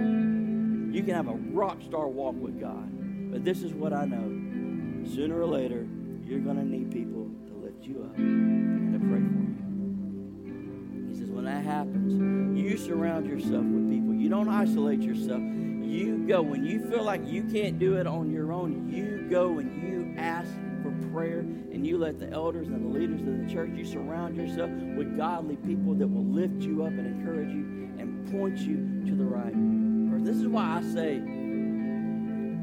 you 0.94 1.02
can 1.02 1.14
have 1.14 1.26
a 1.26 1.34
rock 1.50 1.82
star 1.82 2.06
walk 2.06 2.36
with 2.38 2.60
God. 2.60 3.32
But 3.32 3.44
this 3.44 3.64
is 3.64 3.74
what 3.74 3.92
I 3.92 4.04
know 4.04 5.08
sooner 5.12 5.40
or 5.40 5.46
later, 5.46 5.84
you're 6.24 6.38
going 6.38 6.56
to 6.56 6.64
need 6.64 6.92
people 6.92 7.28
to 7.48 7.54
lift 7.54 7.84
you 7.84 8.04
up 8.04 8.16
and 8.16 8.92
to 8.92 9.00
pray 9.00 9.18
for 9.18 9.42
you. 10.46 11.08
He 11.08 11.18
says, 11.18 11.30
when 11.30 11.44
that 11.46 11.64
happens, 11.64 12.56
you 12.56 12.76
surround 12.76 13.26
yourself 13.26 13.64
with 13.64 13.90
people. 13.90 14.14
You 14.14 14.28
don't 14.28 14.48
isolate 14.48 15.00
yourself. 15.00 15.40
You 15.40 16.24
go. 16.28 16.42
When 16.42 16.64
you 16.64 16.80
feel 16.88 17.02
like 17.02 17.26
you 17.26 17.42
can't 17.44 17.80
do 17.80 17.96
it 17.96 18.06
on 18.06 18.30
your 18.30 18.52
own, 18.52 18.88
you 18.88 19.26
go 19.28 19.58
and 19.58 19.82
you 19.82 20.14
ask 20.18 20.50
for 20.82 20.92
prayer 21.10 21.40
and 21.40 21.84
you 21.86 21.98
let 21.98 22.20
the 22.20 22.30
elders 22.30 22.68
and 22.68 22.84
the 22.84 22.98
leaders 22.98 23.22
of 23.22 23.46
the 23.46 23.52
church, 23.52 23.70
you 23.74 23.84
surround 23.84 24.36
yourself 24.36 24.70
with 24.70 25.16
godly 25.16 25.56
people 25.56 25.94
that 25.94 26.06
will 26.06 26.26
lift 26.26 26.62
you 26.62 26.84
up 26.84 26.90
and 26.90 27.06
encourage 27.06 27.50
you 27.50 27.77
point 28.30 28.58
you 28.58 28.76
to 29.06 29.14
the 29.14 29.24
right. 29.24 29.54
This 30.24 30.36
is 30.36 30.46
why 30.46 30.78
I 30.78 30.82
say 30.82 31.14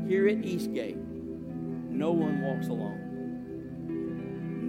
here 0.07 0.27
at 0.27 0.45
Eastgate, 0.45 0.97
no 0.97 2.11
one 2.11 2.41
walks 2.41 2.67
alone. 2.67 3.01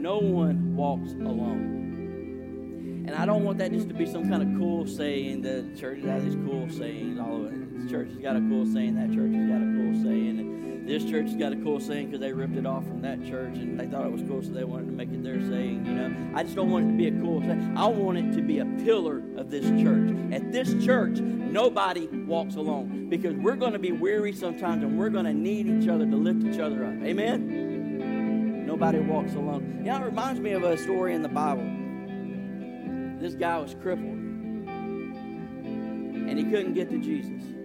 No 0.01 0.19
one 0.19 0.75
walks 0.75 1.13
alone. 1.13 3.05
And 3.07 3.15
I 3.15 3.27
don't 3.27 3.45
want 3.45 3.59
that 3.59 3.71
just 3.71 3.89
to 3.89 3.95
be 3.95 4.07
some 4.07 4.31
kind 4.31 4.43
of 4.43 4.59
cool 4.59 4.87
saying. 4.87 5.43
The 5.43 5.67
church 5.79 6.03
has 6.05 6.25
these 6.25 6.37
cool 6.37 6.71
sayings 6.71 7.19
all 7.19 7.35
over. 7.35 7.53
This 7.73 7.91
church 7.91 8.09
has 8.09 8.19
got 8.19 8.37
a 8.37 8.41
cool 8.41 8.65
saying. 8.65 8.95
That 8.95 9.13
church 9.15 9.35
has 9.35 9.47
got 9.47 9.61
a 9.61 9.69
cool 9.77 9.93
saying. 10.03 10.56
This 10.87 11.05
church 11.05 11.27
has 11.27 11.35
got 11.35 11.53
a 11.53 11.57
cool 11.57 11.81
saying 11.81 12.07
because 12.07 12.21
they 12.21 12.33
ripped 12.33 12.57
it 12.57 12.65
off 12.65 12.85
from 12.85 13.03
that 13.03 13.25
church 13.27 13.57
and 13.57 13.79
they 13.79 13.87
thought 13.87 14.07
it 14.07 14.13
was 14.13 14.23
cool, 14.23 14.41
so 14.43 14.51
they 14.51 14.63
wanted 14.63 14.87
to 14.87 14.93
make 14.93 15.11
it 15.11 15.23
their 15.23 15.41
saying. 15.41 15.85
You 15.85 15.95
know, 15.95 16.15
I 16.35 16.45
just 16.45 16.55
don't 16.55 16.71
want 16.71 16.87
it 16.87 16.93
to 16.93 16.97
be 16.97 17.09
a 17.09 17.21
cool 17.21 17.41
saying. 17.41 17.75
I 17.77 17.87
want 17.87 18.19
it 18.19 18.33
to 18.37 18.43
be 18.43 18.61
a 18.61 18.65
pillar 18.85 19.21
of 19.37 19.51
this 19.51 19.65
church. 19.83 20.15
At 20.33 20.53
this 20.53 20.73
church, 20.85 21.19
nobody 21.19 22.07
walks 22.07 22.55
alone 22.55 23.09
because 23.09 23.35
we're 23.35 23.57
going 23.57 23.73
to 23.73 23.81
be 23.81 23.91
weary 23.91 24.33
sometimes 24.33 24.85
and 24.85 24.97
we're 24.97 25.11
going 25.11 25.25
to 25.25 25.35
need 25.35 25.67
each 25.67 25.89
other 25.89 26.07
to 26.07 26.17
lift 26.17 26.45
each 26.45 26.61
other 26.61 26.85
up. 26.85 26.95
Amen. 27.03 28.67
Nobody 28.67 29.01
walks 29.01 29.35
alone. 29.35 29.83
You 29.85 29.91
know, 29.91 29.97
it 29.97 30.05
reminds 30.05 30.41
me 30.41 30.53
of 30.53 30.63
a 30.63 30.77
story 30.79 31.15
in 31.15 31.23
the 31.23 31.29
Bible 31.29 31.69
this 33.21 33.35
guy 33.35 33.59
was 33.59 33.75
crippled 33.83 34.13
and 36.29 36.39
he 36.39 36.45
couldn't 36.45 36.75
get 36.75 36.91
to 36.91 36.99
Jesus. 36.99 37.56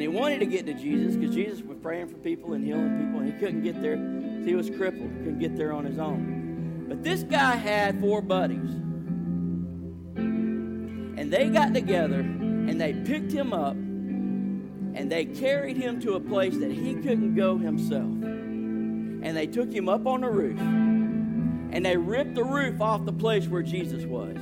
And 0.00 0.10
he 0.10 0.18
wanted 0.18 0.40
to 0.40 0.46
get 0.46 0.64
to 0.64 0.72
Jesus 0.72 1.14
because 1.14 1.34
Jesus 1.34 1.60
was 1.60 1.76
praying 1.82 2.08
for 2.08 2.16
people 2.16 2.54
and 2.54 2.64
healing 2.64 3.04
people, 3.04 3.20
and 3.20 3.30
he 3.30 3.38
couldn't 3.38 3.62
get 3.62 3.82
there. 3.82 3.96
He 4.46 4.54
was 4.54 4.70
crippled, 4.70 5.10
couldn't 5.18 5.40
get 5.40 5.58
there 5.58 5.74
on 5.74 5.84
his 5.84 5.98
own. 5.98 6.86
But 6.88 7.04
this 7.04 7.22
guy 7.22 7.54
had 7.56 8.00
four 8.00 8.22
buddies. 8.22 8.70
And 10.16 11.30
they 11.30 11.50
got 11.50 11.74
together 11.74 12.20
and 12.20 12.80
they 12.80 12.94
picked 12.94 13.30
him 13.30 13.52
up 13.52 13.74
and 13.74 15.12
they 15.12 15.26
carried 15.26 15.76
him 15.76 16.00
to 16.00 16.14
a 16.14 16.20
place 16.20 16.56
that 16.56 16.72
he 16.72 16.94
couldn't 16.94 17.34
go 17.34 17.58
himself. 17.58 18.00
And 18.00 19.36
they 19.36 19.46
took 19.46 19.70
him 19.70 19.90
up 19.90 20.06
on 20.06 20.22
the 20.22 20.30
roof 20.30 20.58
and 20.58 21.84
they 21.84 21.98
ripped 21.98 22.36
the 22.36 22.44
roof 22.44 22.80
off 22.80 23.04
the 23.04 23.12
place 23.12 23.48
where 23.48 23.62
Jesus 23.62 24.06
was. 24.06 24.38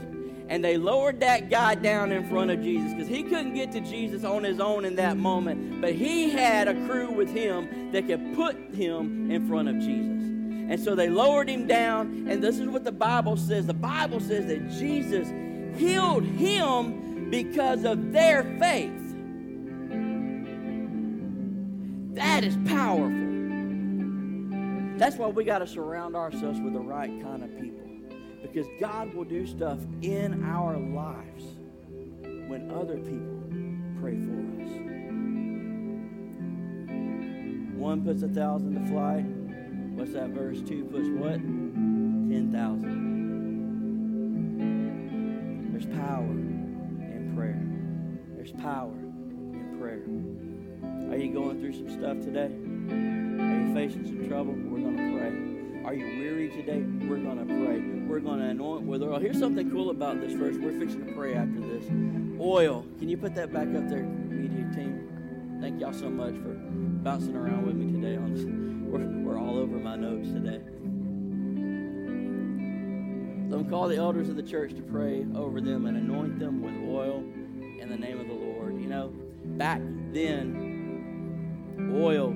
And 0.49 0.65
they 0.65 0.79
lowered 0.79 1.21
that 1.21 1.51
guy 1.51 1.75
down 1.75 2.11
in 2.11 2.29
front 2.29 2.51
of 2.51 2.63
Jesus 2.63 2.93
because 2.95 3.09
he 3.09 3.23
couldn't 3.23 3.55
get 3.55 3.71
to 3.73 3.81
Jesus 3.81 4.25
on 4.25 4.45
his 4.45 4.61
own 4.61 4.87
in 4.87 4.97
that 4.97 5.19
moment. 5.19 5.81
But 5.81 5.93
he 5.93 6.31
had 6.31 6.69
a 6.69 6.75
crew 6.87 7.11
with 7.11 7.29
him 7.29 7.93
that 7.93 8.07
could 8.07 8.35
put 8.35 8.57
him 8.75 9.31
in 9.31 9.47
front 9.47 9.69
of 9.69 9.79
Jesus. 9.79 10.23
And 10.71 10.81
so 10.81 10.95
they 10.95 11.09
lowered 11.09 11.49
him 11.49 11.67
down, 11.67 12.27
and 12.29 12.43
this 12.43 12.59
is 12.59 12.69
what 12.69 12.85
the 12.85 12.93
Bible 12.93 13.37
says. 13.37 13.67
The 13.67 13.75
Bible 13.75 14.21
says 14.21 14.47
that 14.47 14.71
Jesus 14.71 15.29
healed 15.79 16.25
him 16.25 17.31
because 17.31 17.85
of 17.85 18.13
their 18.13 18.43
faith. 18.59 18.93
That 22.15 22.45
is 22.45 22.57
powerful. 22.67 23.27
That's 24.99 25.17
why 25.17 25.29
we 25.29 25.45
got 25.45 25.61
to 25.61 25.67
surround 25.67 26.17
ourselves 26.17 26.61
with 26.61 26.73
the 26.73 26.81
right 26.81 27.11
kind 27.23 27.45
of 27.45 27.59
people. 27.59 27.88
Because 28.43 28.67
God 28.81 29.13
will 29.15 29.25
do 29.25 29.47
stuff 29.47 29.79
in 30.03 30.45
our 30.45 30.77
lives 30.79 31.45
when 32.49 32.71
other 32.71 32.97
people 32.97 33.43
pray 34.01 34.17
for 34.17 34.33
us. 34.63 34.71
One 37.75 38.05
puts 38.05 38.23
a 38.23 38.29
thousand 38.29 38.75
to 38.75 38.87
flight. 38.91 39.25
What's 39.95 40.13
that 40.13 40.31
verse? 40.31 40.61
Two 40.63 40.85
puts 40.85 41.09
what? 41.09 41.41
Ten 41.41 42.51
thousand. 42.53 43.09
There's 45.73 45.87
power 45.87 46.25
in 46.25 47.33
prayer. 47.37 47.63
There's 48.37 48.53
power 48.53 48.93
in 48.93 49.77
prayer. 49.79 50.03
Are 51.13 51.17
you 51.17 51.33
going 51.33 51.61
through 51.61 51.75
some 51.75 51.89
stuff 51.91 52.19
today? 52.21 52.51
Are 52.51 53.61
you 53.61 53.75
facing 53.75 54.07
some 54.07 54.29
trouble? 54.29 54.55
We're 54.55 54.81
going 54.81 54.97
to. 54.97 55.08
Are 55.89 55.95
you 55.95 56.19
weary 56.19 56.51
today? 56.51 56.83
We're 57.09 57.17
going 57.17 57.39
to 57.39 57.47
pray. 57.47 57.81
We're 58.07 58.21
going 58.21 58.41
to 58.41 58.45
anoint 58.45 58.83
with 58.83 59.03
oil. 59.03 59.19
Here's 59.19 59.39
something 59.39 59.71
cool 59.71 59.89
about 59.89 60.21
this 60.21 60.35
verse. 60.35 60.55
We're 60.59 60.79
fixing 60.79 61.07
to 61.07 61.13
pray 61.15 61.33
after 61.33 61.61
this. 61.61 61.89
Oil. 62.39 62.85
Can 62.99 63.09
you 63.09 63.17
put 63.17 63.35
that 63.37 63.55
back 63.55 63.69
up 63.75 63.89
there, 63.89 64.03
media 64.03 64.69
team? 64.75 65.59
Thank 65.63 65.81
y'all 65.81 65.95
so 65.95 66.11
much 66.11 66.35
for 66.35 66.55
bouncing 67.03 67.35
around 67.35 67.67
with 67.67 67.75
me 67.75 67.91
today 67.91 68.17
on. 68.17 68.91
We're, 68.93 69.33
we're 69.33 69.41
all 69.41 69.57
over 69.57 69.79
my 69.79 69.97
notes 69.97 70.29
today. 70.29 70.61
So 73.49 73.57
I'm 73.57 73.71
call 73.71 73.89
the 73.89 73.97
elders 73.97 74.29
of 74.29 74.37
the 74.37 74.43
church 74.43 74.75
to 74.75 74.83
pray 74.83 75.25
over 75.35 75.59
them 75.63 75.87
and 75.87 75.97
anoint 75.97 76.39
them 76.39 76.61
with 76.61 76.75
oil 76.87 77.25
in 77.81 77.89
the 77.89 77.97
name 77.97 78.21
of 78.21 78.29
the 78.29 78.35
Lord. 78.35 78.79
You 78.79 78.89
know, 78.89 79.11
back 79.57 79.81
then, 80.13 81.89
oil 81.95 82.35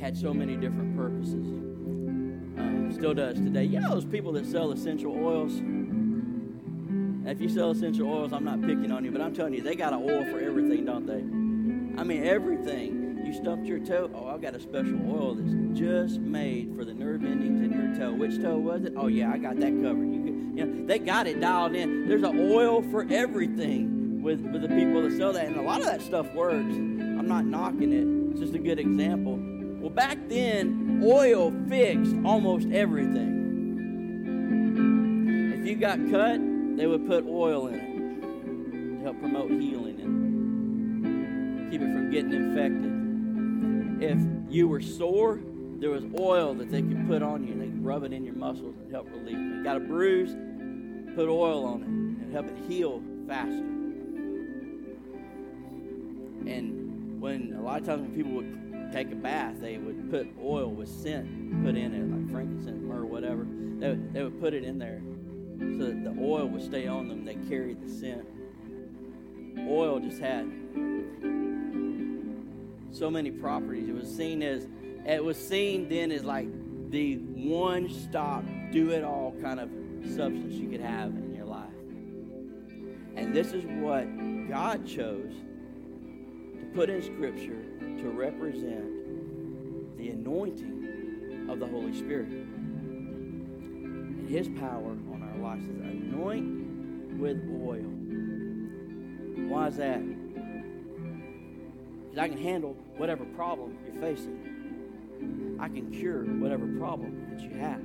had 0.00 0.16
so 0.16 0.32
many 0.32 0.56
different 0.56 0.96
purposes. 0.96 1.71
Still 2.92 3.14
does 3.14 3.36
today. 3.36 3.64
You 3.64 3.80
know 3.80 3.94
those 3.94 4.04
people 4.04 4.32
that 4.32 4.46
sell 4.46 4.70
essential 4.70 5.12
oils? 5.12 5.60
If 7.24 7.40
you 7.40 7.48
sell 7.48 7.70
essential 7.70 8.10
oils, 8.10 8.32
I'm 8.32 8.44
not 8.44 8.60
picking 8.60 8.92
on 8.92 9.04
you, 9.04 9.10
but 9.10 9.20
I'm 9.20 9.34
telling 9.34 9.54
you, 9.54 9.62
they 9.62 9.74
got 9.74 9.92
an 9.92 10.02
oil 10.02 10.24
for 10.24 10.38
everything, 10.40 10.84
don't 10.84 11.06
they? 11.06 11.22
I 12.00 12.04
mean, 12.04 12.24
everything. 12.24 13.22
You 13.24 13.32
stumped 13.32 13.66
your 13.66 13.78
toe. 13.78 14.10
Oh, 14.14 14.26
I've 14.26 14.42
got 14.42 14.54
a 14.54 14.60
special 14.60 15.00
oil 15.08 15.34
that's 15.36 15.78
just 15.78 16.20
made 16.20 16.74
for 16.76 16.84
the 16.84 16.92
nerve 16.92 17.24
endings 17.24 17.60
in 17.62 17.72
your 17.72 17.94
toe. 17.96 18.12
Which 18.12 18.40
toe 18.42 18.58
was 18.58 18.84
it? 18.84 18.94
Oh, 18.96 19.06
yeah, 19.06 19.30
I 19.32 19.38
got 19.38 19.56
that 19.60 19.72
covered. 19.82 20.12
You, 20.12 20.22
could, 20.22 20.58
you 20.58 20.66
know, 20.66 20.86
they 20.86 20.98
got 20.98 21.26
it 21.26 21.40
dialed 21.40 21.74
in. 21.74 22.08
There's 22.08 22.24
an 22.24 22.38
oil 22.38 22.82
for 22.82 23.06
everything 23.08 24.22
with, 24.22 24.40
with 24.40 24.62
the 24.62 24.68
people 24.68 25.02
that 25.02 25.16
sell 25.16 25.32
that. 25.32 25.46
And 25.46 25.56
a 25.56 25.62
lot 25.62 25.80
of 25.80 25.86
that 25.86 26.02
stuff 26.02 26.32
works. 26.34 26.74
I'm 26.74 27.28
not 27.28 27.46
knocking 27.46 27.92
it. 27.92 28.32
It's 28.32 28.40
just 28.40 28.54
a 28.54 28.58
good 28.58 28.78
example. 28.78 29.38
Well, 29.82 29.90
back 29.90 30.16
then, 30.28 31.02
oil 31.04 31.52
fixed 31.68 32.14
almost 32.24 32.68
everything. 32.70 33.42
If 35.58 35.66
you 35.66 35.74
got 35.74 35.98
cut, 36.08 36.40
they 36.76 36.86
would 36.86 37.04
put 37.08 37.26
oil 37.26 37.66
in 37.66 37.74
it 37.74 38.98
to 38.98 39.02
help 39.02 39.18
promote 39.18 39.50
healing 39.50 39.98
and 40.00 41.68
keep 41.68 41.80
it 41.80 41.92
from 41.92 42.12
getting 42.12 42.32
infected. 42.32 42.92
If 44.08 44.20
you 44.54 44.68
were 44.68 44.80
sore, 44.80 45.40
there 45.80 45.90
was 45.90 46.04
oil 46.16 46.54
that 46.54 46.70
they 46.70 46.82
could 46.82 47.08
put 47.08 47.20
on 47.24 47.44
you. 47.44 47.54
And 47.54 47.60
They 47.60 47.66
could 47.66 47.84
rub 47.84 48.04
it 48.04 48.12
in 48.12 48.24
your 48.24 48.36
muscles 48.36 48.76
and 48.80 48.92
help 48.92 49.10
relieve 49.10 49.36
it. 49.36 49.40
You 49.40 49.64
got 49.64 49.78
a 49.78 49.80
bruise, 49.80 50.30
put 51.16 51.28
oil 51.28 51.64
on 51.64 51.82
it 51.82 51.88
and 51.88 52.32
help 52.32 52.46
it 52.46 52.56
heal 52.68 53.02
faster. 53.26 53.66
And 56.46 57.20
when 57.20 57.54
a 57.54 57.62
lot 57.62 57.80
of 57.80 57.86
times 57.86 58.02
when 58.02 58.14
people 58.14 58.30
would 58.34 58.71
take 58.92 59.10
a 59.10 59.16
bath, 59.16 59.56
they 59.60 59.78
would 59.78 60.10
put 60.10 60.28
oil 60.42 60.68
with 60.68 60.88
scent 60.88 61.42
put 61.64 61.76
in 61.76 61.94
it, 61.94 62.10
like 62.10 62.30
frankincense, 62.30 62.82
myrrh, 62.82 63.04
whatever. 63.04 63.44
They 63.44 63.88
would, 63.88 64.12
they 64.12 64.22
would 64.24 64.40
put 64.40 64.54
it 64.54 64.64
in 64.64 64.78
there 64.78 65.00
so 65.58 65.86
that 65.86 66.04
the 66.04 66.16
oil 66.20 66.46
would 66.46 66.62
stay 66.62 66.86
on 66.86 67.08
them. 67.08 67.24
They 67.24 67.36
carried 67.48 67.80
the 67.80 67.88
scent. 67.88 68.26
Oil 69.68 70.00
just 70.00 70.20
had 70.20 70.50
so 72.90 73.10
many 73.10 73.30
properties. 73.30 73.88
It 73.88 73.94
was 73.94 74.08
seen 74.08 74.42
as 74.42 74.66
it 75.06 75.22
was 75.22 75.36
seen 75.36 75.88
then 75.88 76.10
as 76.10 76.24
like 76.24 76.48
the 76.90 77.16
one 77.16 77.88
stop, 77.88 78.44
do 78.70 78.90
it 78.90 79.04
all 79.04 79.34
kind 79.42 79.60
of 79.60 79.68
substance 80.04 80.54
you 80.54 80.68
could 80.68 80.80
have 80.80 81.10
in 81.10 81.34
your 81.34 81.46
life. 81.46 81.70
And 83.16 83.34
this 83.34 83.52
is 83.52 83.64
what 83.64 84.04
God 84.48 84.86
chose 84.86 85.32
to 86.58 86.66
put 86.74 86.90
in 86.90 87.02
Scripture 87.02 87.64
to 88.02 88.10
represent 88.10 89.96
the 89.96 90.10
anointing 90.10 91.46
of 91.48 91.58
the 91.60 91.66
Holy 91.66 91.94
Spirit 91.94 92.28
and 92.28 94.28
His 94.28 94.48
power 94.48 94.90
on 94.90 95.22
our 95.22 95.38
lives. 95.38 95.64
Is 95.64 95.80
anoint 95.80 97.18
with 97.18 97.38
oil. 97.64 97.88
Why 99.48 99.68
is 99.68 99.76
that? 99.76 100.02
Because 102.04 102.18
I 102.18 102.28
can 102.28 102.38
handle 102.38 102.76
whatever 102.96 103.24
problem 103.24 103.78
you're 103.86 104.02
facing. 104.02 105.56
I 105.60 105.68
can 105.68 105.92
cure 105.92 106.24
whatever 106.24 106.66
problem 106.78 107.28
that 107.30 107.40
you 107.40 107.50
have. 107.58 107.80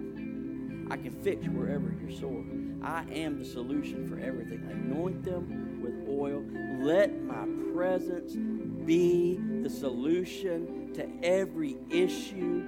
I 0.90 0.98
can 0.98 1.12
fix 1.22 1.46
wherever 1.48 1.94
you're 2.02 2.18
sore. 2.18 2.44
I 2.82 3.04
am 3.12 3.38
the 3.38 3.46
solution 3.46 4.08
for 4.08 4.18
everything. 4.20 4.66
Anoint 4.72 5.24
them 5.24 5.84
with 5.84 5.94
oil. 6.10 6.44
Let 6.80 7.22
my 7.22 7.46
presence 7.74 8.36
be 8.86 9.38
the 9.68 9.74
solution 9.74 10.94
to 10.94 11.06
every 11.24 11.76
issue. 11.90 12.64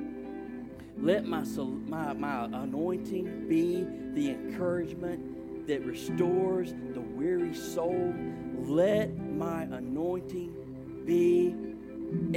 Let 0.98 1.26
my, 1.26 1.46
my, 1.88 2.12
my 2.12 2.44
anointing 2.46 3.48
be 3.48 3.86
the 4.14 4.32
encouragement 4.32 5.66
that 5.68 5.86
restores 5.86 6.74
the 6.94 7.00
weary 7.00 7.54
soul. 7.54 8.14
Let 8.58 9.18
my 9.18 9.62
anointing 9.64 11.04
be 11.06 11.56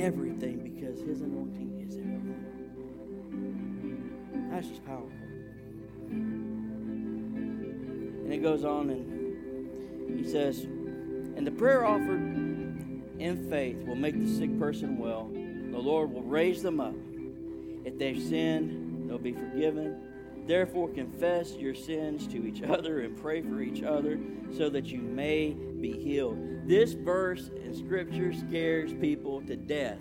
everything 0.00 0.60
because 0.62 1.00
his 1.00 1.22
anointing 1.22 1.84
is 1.88 1.96
everything. 1.96 2.38
That's 4.52 4.68
just 4.68 4.84
powerful. 4.86 5.10
And 8.22 8.32
it 8.32 8.42
goes 8.44 8.64
on 8.64 8.90
and 8.90 10.16
he 10.16 10.30
says, 10.30 10.60
And 10.60 11.44
the 11.44 11.50
prayer 11.50 11.84
offered 11.84 12.51
in 13.22 13.48
faith 13.48 13.78
will 13.86 13.94
make 13.94 14.18
the 14.18 14.28
sick 14.28 14.58
person 14.58 14.98
well. 14.98 15.30
The 15.32 15.78
Lord 15.78 16.12
will 16.12 16.22
raise 16.22 16.62
them 16.62 16.80
up. 16.80 16.94
If 17.84 17.98
they've 17.98 18.20
sinned, 18.20 19.08
they'll 19.08 19.18
be 19.18 19.32
forgiven. 19.32 19.96
Therefore, 20.46 20.88
confess 20.88 21.54
your 21.54 21.74
sins 21.74 22.26
to 22.28 22.46
each 22.46 22.62
other 22.62 23.00
and 23.00 23.16
pray 23.16 23.42
for 23.42 23.60
each 23.60 23.82
other 23.82 24.18
so 24.56 24.68
that 24.70 24.86
you 24.86 25.00
may 25.00 25.50
be 25.50 25.92
healed. 25.92 26.36
This 26.66 26.92
verse 26.92 27.48
in 27.64 27.74
Scripture 27.74 28.32
scares 28.32 28.92
people 28.92 29.40
to 29.42 29.56
death. 29.56 30.00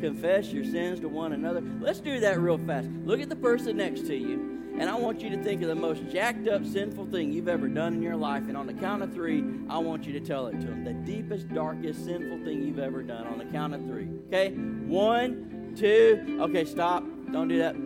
Confess 0.00 0.52
your 0.52 0.64
sins 0.64 0.98
to 1.00 1.08
one 1.08 1.32
another. 1.32 1.62
Let's 1.80 2.00
do 2.00 2.18
that 2.20 2.40
real 2.40 2.58
fast. 2.58 2.88
Look 3.04 3.20
at 3.20 3.28
the 3.28 3.36
person 3.36 3.76
next 3.76 4.06
to 4.08 4.16
you, 4.16 4.51
and 4.78 4.88
I 4.88 4.94
want 4.94 5.20
you 5.20 5.30
to 5.30 5.42
think 5.42 5.62
of 5.62 5.68
the 5.68 5.74
most 5.74 6.08
jacked 6.08 6.48
up, 6.48 6.64
sinful 6.64 7.06
thing 7.06 7.32
you've 7.32 7.48
ever 7.48 7.68
done 7.68 7.94
in 7.94 8.02
your 8.02 8.16
life. 8.16 8.44
And 8.48 8.56
on 8.56 8.66
the 8.66 8.72
count 8.72 9.02
of 9.02 9.12
three, 9.12 9.44
I 9.68 9.78
want 9.78 10.06
you 10.06 10.12
to 10.14 10.20
tell 10.20 10.46
it 10.46 10.60
to 10.60 10.66
them. 10.66 10.82
The 10.82 10.94
deepest, 10.94 11.52
darkest, 11.52 12.04
sinful 12.04 12.44
thing 12.44 12.62
you've 12.66 12.78
ever 12.78 13.02
done. 13.02 13.26
On 13.26 13.38
the 13.38 13.44
count 13.44 13.74
of 13.74 13.84
three. 13.84 14.08
Okay? 14.28 14.50
One, 14.50 15.74
two. 15.76 16.38
Okay, 16.40 16.64
stop. 16.64 17.04
Don't 17.30 17.48
do 17.48 17.58
that. 17.58 17.76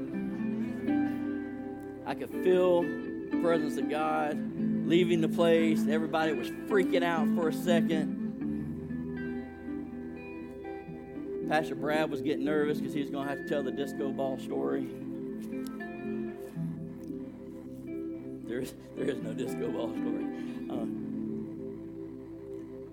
I 2.06 2.14
could 2.14 2.30
feel 2.44 2.82
the 2.82 3.40
presence 3.42 3.76
of 3.78 3.90
God 3.90 4.38
leaving 4.86 5.20
the 5.20 5.28
place. 5.28 5.86
Everybody 5.88 6.32
was 6.34 6.48
freaking 6.68 7.02
out 7.02 7.26
for 7.34 7.48
a 7.48 7.52
second. 7.52 8.14
Pastor 11.48 11.74
Brad 11.74 12.10
was 12.10 12.22
getting 12.22 12.44
nervous 12.44 12.78
because 12.78 12.94
he 12.94 13.00
was 13.00 13.10
going 13.10 13.28
to 13.28 13.34
have 13.34 13.42
to 13.42 13.48
tell 13.48 13.62
the 13.62 13.70
disco 13.70 14.10
ball 14.10 14.38
story. 14.38 14.88
There 18.96 19.04
is, 19.04 19.16
there 19.16 19.16
is 19.16 19.22
no 19.22 19.32
disco 19.32 19.70
ball 19.70 19.90
story. 19.90 20.24
Um, 20.70 21.06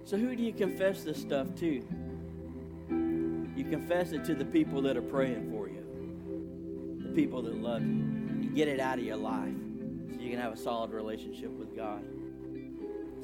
so, 0.05 0.17
who 0.17 0.35
do 0.35 0.43
you 0.43 0.53
confess 0.53 1.03
this 1.03 1.19
stuff 1.19 1.55
to? 1.55 1.83
You 3.55 3.65
confess 3.69 4.11
it 4.11 4.25
to 4.25 4.35
the 4.35 4.45
people 4.45 4.81
that 4.83 4.97
are 4.97 5.01
praying 5.01 5.49
for 5.51 5.69
you, 5.69 6.99
the 7.03 7.13
people 7.13 7.41
that 7.43 7.55
love 7.55 7.81
you. 7.81 8.05
you 8.41 8.49
get 8.49 8.67
it 8.67 8.79
out 8.79 8.97
of 8.97 9.05
your 9.05 9.17
life 9.17 9.53
so 10.13 10.19
you 10.19 10.29
can 10.29 10.39
have 10.39 10.53
a 10.53 10.57
solid 10.57 10.91
relationship 10.91 11.51
with 11.51 11.75
God. 11.75 12.03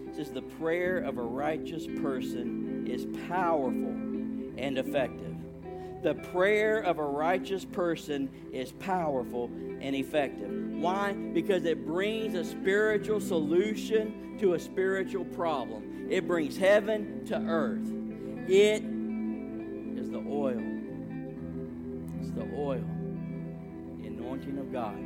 It 0.07 0.15
says, 0.15 0.31
The 0.31 0.41
prayer 0.41 0.99
of 0.99 1.17
a 1.17 1.23
righteous 1.23 1.85
person 2.01 2.87
is 2.87 3.05
powerful 3.27 3.89
and 4.57 4.77
effective. 4.77 5.35
The 6.01 6.15
prayer 6.15 6.79
of 6.79 6.97
a 6.97 7.03
righteous 7.03 7.65
person 7.65 8.29
is 8.53 8.71
powerful 8.71 9.51
and 9.81 9.95
effective. 9.95 10.58
Why? 10.79 11.11
Because 11.11 11.65
it 11.65 11.85
brings 11.85 12.35
a 12.35 12.43
spiritual 12.45 13.19
solution 13.19 14.37
to 14.39 14.53
a 14.53 14.59
spiritual 14.59 15.25
problem. 15.25 16.07
It 16.09 16.25
brings 16.25 16.57
heaven 16.57 17.25
to 17.25 17.35
earth. 17.35 17.91
It 18.47 18.83
is 19.99 20.09
the 20.09 20.23
oil. 20.27 20.61
It's 22.19 22.31
the 22.31 22.49
oil, 22.55 22.83
the 23.99 24.07
anointing 24.07 24.57
of 24.57 24.71
God 24.71 24.97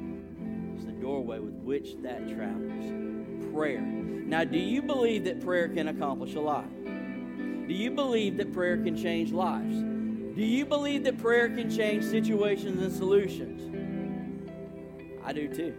It's 0.75 0.85
the 0.85 0.91
doorway 0.91 1.39
with 1.39 1.55
which 1.55 1.95
that 2.03 2.29
travels 2.29 3.51
prayer. 3.51 3.81
Now, 3.81 4.43
do 4.43 4.57
you 4.57 4.81
believe 4.81 5.25
that 5.25 5.41
prayer 5.41 5.69
can 5.69 5.87
accomplish 5.87 6.35
a 6.35 6.39
lot? 6.39 6.65
Do 6.85 7.73
you 7.73 7.91
believe 7.91 8.37
that 8.37 8.53
prayer 8.53 8.77
can 8.77 8.95
change 8.95 9.31
lives? 9.31 9.75
Do 9.75 10.43
you 10.43 10.65
believe 10.65 11.03
that 11.03 11.17
prayer 11.17 11.49
can 11.49 11.69
change 11.69 12.03
situations 12.03 12.81
and 12.81 12.91
solutions? 12.91 13.72
I 15.25 15.33
do 15.33 15.47
too. 15.47 15.73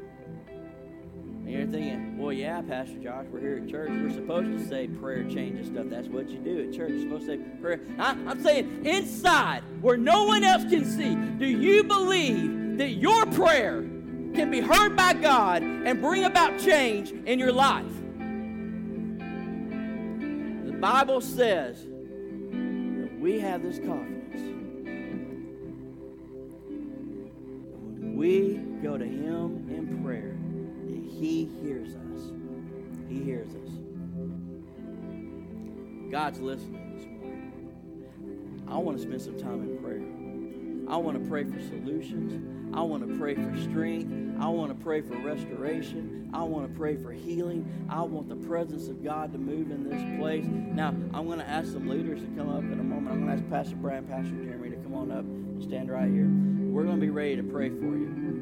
And 1.44 1.50
you're 1.50 1.66
thinking, 1.66 2.16
well, 2.16 2.32
yeah, 2.32 2.62
Pastor 2.62 2.96
Josh, 2.98 3.26
we're 3.30 3.40
here 3.40 3.60
at 3.62 3.68
church. 3.68 3.90
We're 3.90 4.12
supposed 4.12 4.50
to 4.50 4.66
say 4.66 4.88
prayer 4.88 5.24
changes 5.24 5.66
stuff. 5.66 5.86
That's 5.90 6.08
what 6.08 6.30
you 6.30 6.38
do 6.38 6.68
at 6.68 6.74
church. 6.74 6.92
You're 6.92 7.02
supposed 7.02 7.26
to 7.26 7.36
say 7.36 7.60
prayer. 7.60 7.80
I'm 7.98 8.42
saying 8.42 8.86
inside, 8.86 9.62
where 9.82 9.98
no 9.98 10.24
one 10.24 10.42
else 10.42 10.64
can 10.64 10.84
see, 10.84 11.14
do 11.38 11.46
you 11.46 11.84
believe 11.84 12.78
that 12.78 12.92
your 12.92 13.26
prayer 13.26 13.82
can 14.34 14.50
be 14.50 14.60
heard 14.60 14.96
by 14.96 15.12
God 15.12 15.62
and 15.62 16.00
bring 16.00 16.24
about 16.24 16.58
change 16.58 17.12
in 17.12 17.38
your 17.38 17.52
life. 17.52 17.86
The 20.66 20.72
Bible 20.72 21.20
says 21.20 21.82
that 21.84 23.18
we 23.20 23.38
have 23.38 23.62
this 23.62 23.78
confidence. 23.78 24.40
We 28.00 28.60
go 28.84 28.98
to 28.98 29.04
Him 29.06 29.66
in 29.70 30.04
prayer, 30.04 30.36
He 31.18 31.48
hears 31.62 31.94
us. 31.94 32.32
He 33.08 33.22
hears 33.22 33.48
us. 33.48 33.70
God's 36.10 36.38
listening 36.38 36.94
this 36.94 37.06
morning. 37.06 38.62
I 38.68 38.76
want 38.76 38.98
to 38.98 39.02
spend 39.02 39.22
some 39.22 39.38
time 39.40 39.62
in 39.62 39.78
prayer. 39.78 40.92
I 40.92 40.98
want 40.98 41.22
to 41.22 41.28
pray 41.30 41.44
for 41.44 41.58
solutions. 41.62 42.76
I 42.76 42.82
want 42.82 43.08
to 43.08 43.18
pray 43.18 43.34
for 43.34 43.56
strength. 43.62 44.12
I 44.38 44.48
want 44.48 44.76
to 44.76 44.84
pray 44.84 45.00
for 45.00 45.16
restoration. 45.16 46.30
I 46.34 46.42
want 46.42 46.70
to 46.70 46.78
pray 46.78 46.96
for 46.96 47.12
healing. 47.12 47.86
I 47.88 48.02
want 48.02 48.28
the 48.28 48.36
presence 48.36 48.88
of 48.88 49.02
God 49.02 49.32
to 49.32 49.38
move 49.38 49.70
in 49.70 49.88
this 49.88 50.20
place. 50.20 50.44
Now, 50.44 50.88
I'm 50.88 51.26
going 51.26 51.38
to 51.38 51.48
ask 51.48 51.72
some 51.72 51.88
leaders 51.88 52.20
to 52.20 52.26
come 52.36 52.50
up 52.50 52.64
in 52.64 52.78
a 52.78 52.84
moment. 52.84 53.12
I'm 53.12 53.24
going 53.24 53.34
to 53.34 53.42
ask 53.42 53.50
Pastor 53.50 53.76
Brian, 53.76 54.04
Pastor 54.04 54.34
Jeremy 54.44 54.70
to 54.70 54.76
come 54.76 54.94
on 54.94 55.10
up 55.10 55.20
and 55.20 55.62
stand 55.62 55.90
right 55.90 56.10
here. 56.10 56.28
We're 56.28 56.84
going 56.84 56.96
to 56.96 57.00
be 57.00 57.10
ready 57.10 57.36
to 57.36 57.42
pray 57.44 57.70
for 57.70 57.96
you. 57.96 58.33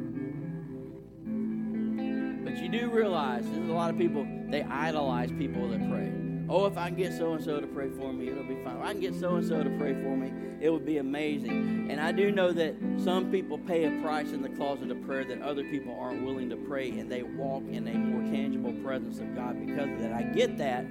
But 2.53 2.63
you 2.63 2.69
do 2.69 2.91
realize 2.91 3.45
there's 3.47 3.71
a 3.71 3.73
lot 3.73 3.89
of 3.89 3.97
people, 3.97 4.27
they 4.51 4.63
idolize 4.63 5.33
people 5.33 5.71
that 5.71 5.89
pray. 5.89 6.13
Oh, 6.51 6.67
if 6.67 6.77
I 6.77 6.89
can 6.89 6.97
get 6.99 7.17
so 7.17 7.33
and 7.33 7.43
so 7.43 7.61
to 7.61 7.67
pray 7.67 7.89
for 7.89 8.13
me, 8.13 8.29
it'll 8.29 8.45
be 8.45 8.63
fine. 8.63 8.77
If 8.77 8.83
I 8.83 8.93
can 8.93 9.01
get 9.01 9.15
so 9.15 9.37
and 9.37 9.47
so 9.47 9.63
to 9.63 9.71
pray 9.79 9.95
for 9.95 10.15
me, 10.15 10.31
it 10.61 10.69
would 10.69 10.85
be 10.85 10.99
amazing. 10.99 11.87
And 11.91 11.99
I 11.99 12.13
do 12.13 12.31
know 12.31 12.53
that 12.53 12.75
some 13.03 13.31
people 13.31 13.57
pay 13.57 13.85
a 13.87 14.03
price 14.03 14.33
in 14.33 14.43
the 14.43 14.51
closet 14.51 14.91
of 14.91 15.03
prayer 15.07 15.25
that 15.25 15.41
other 15.41 15.65
people 15.65 15.99
aren't 15.99 16.27
willing 16.27 16.51
to 16.51 16.57
pray, 16.57 16.91
and 16.91 17.11
they 17.11 17.23
walk 17.23 17.63
in 17.71 17.89
a 17.89 17.95
more 17.95 18.21
tangible 18.31 18.75
presence 18.85 19.19
of 19.19 19.35
God 19.35 19.59
because 19.59 19.89
of 19.89 19.99
that. 20.01 20.13
I 20.13 20.25
get 20.25 20.59
that. 20.59 20.85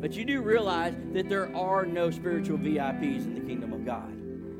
But 0.00 0.14
you 0.14 0.24
do 0.24 0.42
realize 0.42 0.96
that 1.12 1.28
there 1.28 1.54
are 1.54 1.86
no 1.86 2.10
spiritual 2.10 2.58
VIPs 2.58 3.24
in 3.24 3.34
the 3.34 3.40
kingdom 3.40 3.72
of 3.72 3.86
God. 3.86 4.12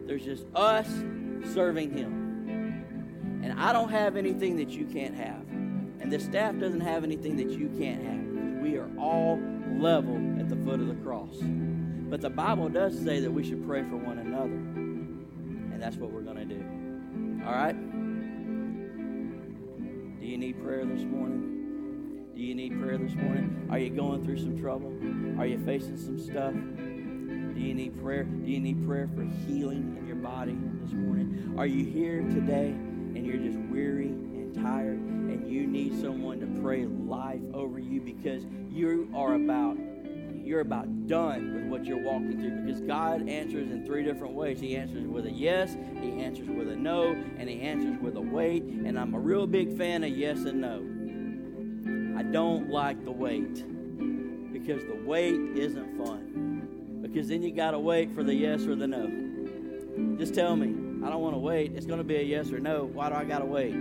There's 0.07 0.25
just 0.25 0.47
us 0.55 0.87
serving 1.53 1.97
Him. 1.97 3.41
And 3.43 3.59
I 3.59 3.73
don't 3.73 3.91
have 3.91 4.17
anything 4.17 4.57
that 4.59 4.71
you 4.71 4.85
can't 4.85 5.17
have. 5.17 5.43
And 6.01 6.13
the 6.13 6.19
staff 6.21 6.59
doesn't 6.59 6.81
have 6.81 7.05
anything 7.05 7.37
that 7.37 7.51
you 7.51 7.69
can't 7.79 8.03
have. 8.03 8.63
We 8.63 8.77
are 8.77 8.89
all 8.99 9.41
level 9.79 10.17
at 10.39 10.49
the 10.49 10.57
foot 10.57 10.81
of 10.81 10.89
the 10.89 10.95
cross. 10.97 11.37
But 11.41 12.21
the 12.21 12.31
Bible 12.31 12.69
does 12.69 12.99
say 12.99 13.21
that 13.21 13.31
we 13.31 13.45
should 13.45 13.67
pray 13.67 13.83
for 13.83 13.97
one 13.97 14.19
another. 14.19 14.55
And 14.55 15.83
that's 15.83 15.97
what 15.97 16.11
we're 16.11 16.23
going 16.23 16.37
to 16.37 16.45
do. 16.45 17.45
All 17.47 17.53
right? 17.53 17.77
Do 20.21 20.27
you 20.27 20.39
need 20.39 20.63
prayer 20.63 20.85
this 20.85 21.05
morning? 21.05 22.29
Do 22.35 22.43
you 22.43 22.55
need 22.55 22.81
prayer 22.81 22.99
this 22.99 23.15
morning? 23.15 23.67
Are 23.71 23.79
you 23.79 23.91
going 23.91 24.25
through 24.25 24.39
some 24.39 24.59
trouble? 24.59 24.93
Are 25.41 25.47
you 25.47 25.59
facing 25.65 25.97
some 25.97 26.19
stuff? 26.19 26.53
Do 26.53 27.61
you 27.61 27.75
need 27.75 28.01
prayer? 28.01 28.25
Do 28.25 28.51
you 28.51 28.61
need 28.61 28.87
prayer 28.87 29.09
for 29.15 29.25
healing 29.25 29.97
in 29.99 30.07
your 30.07 30.17
body 30.17 30.57
this 30.83 30.93
morning? 30.93 31.55
Are 31.59 31.67
you 31.67 31.85
here 31.85 32.21
today 32.21 32.69
and 32.69 33.27
you're 33.27 33.39
just 33.39 33.59
weary 33.71 34.07
and 34.07 34.55
tired 34.55 35.01
and 35.29 35.51
you 35.51 35.67
need 35.67 36.01
someone 36.01 36.41
to 36.41 36.61
pray 36.61 36.87
life 36.87 37.41
over 37.53 37.79
you 37.79 38.01
because 38.01 38.45
you 38.71 39.11
are 39.15 39.35
about 39.35 39.77
you're 40.49 40.61
about 40.61 41.07
done 41.07 41.55
with 41.55 41.65
what 41.65 41.85
you're 41.85 42.03
walking 42.03 42.41
through 42.41 42.63
because 42.65 42.81
God 42.81 43.29
answers 43.29 43.71
in 43.71 43.85
three 43.85 44.03
different 44.03 44.33
ways. 44.33 44.59
He 44.59 44.77
answers 44.77 45.07
with 45.07 45.27
a 45.27 45.31
yes, 45.31 45.77
He 46.01 46.23
answers 46.23 46.49
with 46.49 46.71
a 46.71 46.77
no, 46.77 47.13
and 47.37 47.49
He 47.51 47.61
answers 47.61 48.01
with 48.01 48.17
a 48.17 48.21
wait. 48.21 48.63
And 48.63 48.99
I'm 48.99 49.13
a 49.13 49.19
real 49.19 49.47
big 49.47 49.77
fan 49.77 50.05
of 50.05 50.11
yes 50.11 50.39
and 50.45 50.63
no. 50.63 52.19
I 52.19 52.23
don't 52.23 52.71
like 52.71 53.05
the 53.05 53.13
wait 53.13 53.63
because 54.53 54.83
the 54.87 54.99
wait 55.05 55.35
isn't 55.35 55.99
fun. 55.99 57.01
Because 57.03 57.29
then 57.29 57.43
you 57.43 57.53
got 57.53 57.73
to 57.73 57.79
wait 57.79 58.15
for 58.15 58.23
the 58.23 58.35
yes 58.35 58.67
or 58.67 58.75
the 58.75 58.87
no. 58.87 60.17
Just 60.17 60.35
tell 60.35 60.57
me, 60.57 60.69
I 61.07 61.11
don't 61.11 61.21
want 61.21 61.35
to 61.35 61.41
wait. 61.41 61.73
It's 61.75 61.87
going 61.87 61.99
to 61.99 62.05
be 62.05 62.17
a 62.17 62.23
yes 62.23 62.53
or 62.53 62.59
no. 62.59 62.85
Why 62.85 63.11
do 63.11 63.17
I 63.17 63.25
got 63.25 63.41
to 63.41 63.45
wait? 63.45 63.75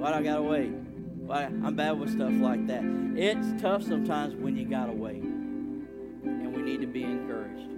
Why 0.00 0.12
do 0.12 0.16
I 0.16 0.22
got 0.22 0.36
to 0.36 0.42
wait? 0.42 0.70
Why? 0.70 1.42
I'm 1.42 1.76
bad 1.76 2.00
with 2.00 2.10
stuff 2.10 2.32
like 2.32 2.66
that. 2.68 2.82
It's 3.16 3.60
tough 3.60 3.82
sometimes 3.82 4.34
when 4.34 4.56
you 4.56 4.64
got 4.64 4.86
to 4.86 4.92
wait 4.92 5.22
And 5.22 6.56
we 6.56 6.62
need 6.62 6.80
to 6.80 6.86
be 6.86 7.02
encouraged. 7.02 7.68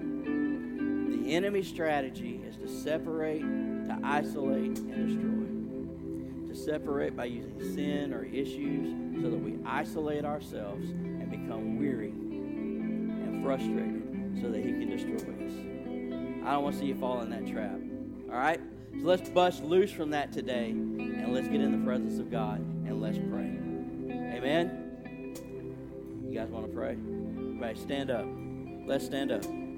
The 1.21 1.35
enemy's 1.35 1.67
strategy 1.67 2.41
is 2.47 2.57
to 2.59 2.69
separate, 2.69 3.41
to 3.41 3.99
isolate, 4.05 4.79
and 4.79 6.47
destroy. 6.47 6.55
To 6.55 6.55
separate 6.55 7.17
by 7.17 7.25
using 7.25 7.59
sin 7.75 8.15
or 8.15 8.25
issues 8.25 8.95
so 9.21 9.29
that 9.29 9.39
we 9.39 9.59
isolate 9.67 10.25
ourselves 10.25 10.91
and 10.91 11.29
become 11.29 11.77
weary 11.81 12.11
and 12.11 13.43
frustrated 13.43 14.39
so 14.41 14.49
that 14.49 14.65
he 14.65 14.71
can 14.71 14.89
destroy 14.89 15.17
us. 15.17 16.47
I 16.47 16.53
don't 16.53 16.63
want 16.63 16.77
to 16.77 16.81
see 16.83 16.87
you 16.87 16.95
fall 16.95 17.21
in 17.23 17.31
that 17.31 17.49
trap. 17.49 17.81
All 18.31 18.39
right? 18.39 18.61
So 19.01 19.07
let's 19.09 19.29
bust 19.29 19.65
loose 19.65 19.91
from 19.91 20.11
that 20.11 20.33
today 20.33 20.73
and 21.23 21.33
let's 21.33 21.49
get 21.49 21.61
in 21.61 21.71
the 21.73 21.85
presence 21.85 22.19
of 22.19 22.31
God 22.31 22.59
and 22.59 23.01
let's 23.01 23.19
pray. 23.19 23.57
Amen? 24.37 25.37
You 26.29 26.35
guys 26.35 26.49
want 26.49 26.67
to 26.67 26.73
pray? 26.73 26.93
Everybody 26.93 27.79
stand 27.79 28.11
up. 28.11 28.27
Let's 28.87 29.05
stand 29.05 29.31
up. 29.31 29.45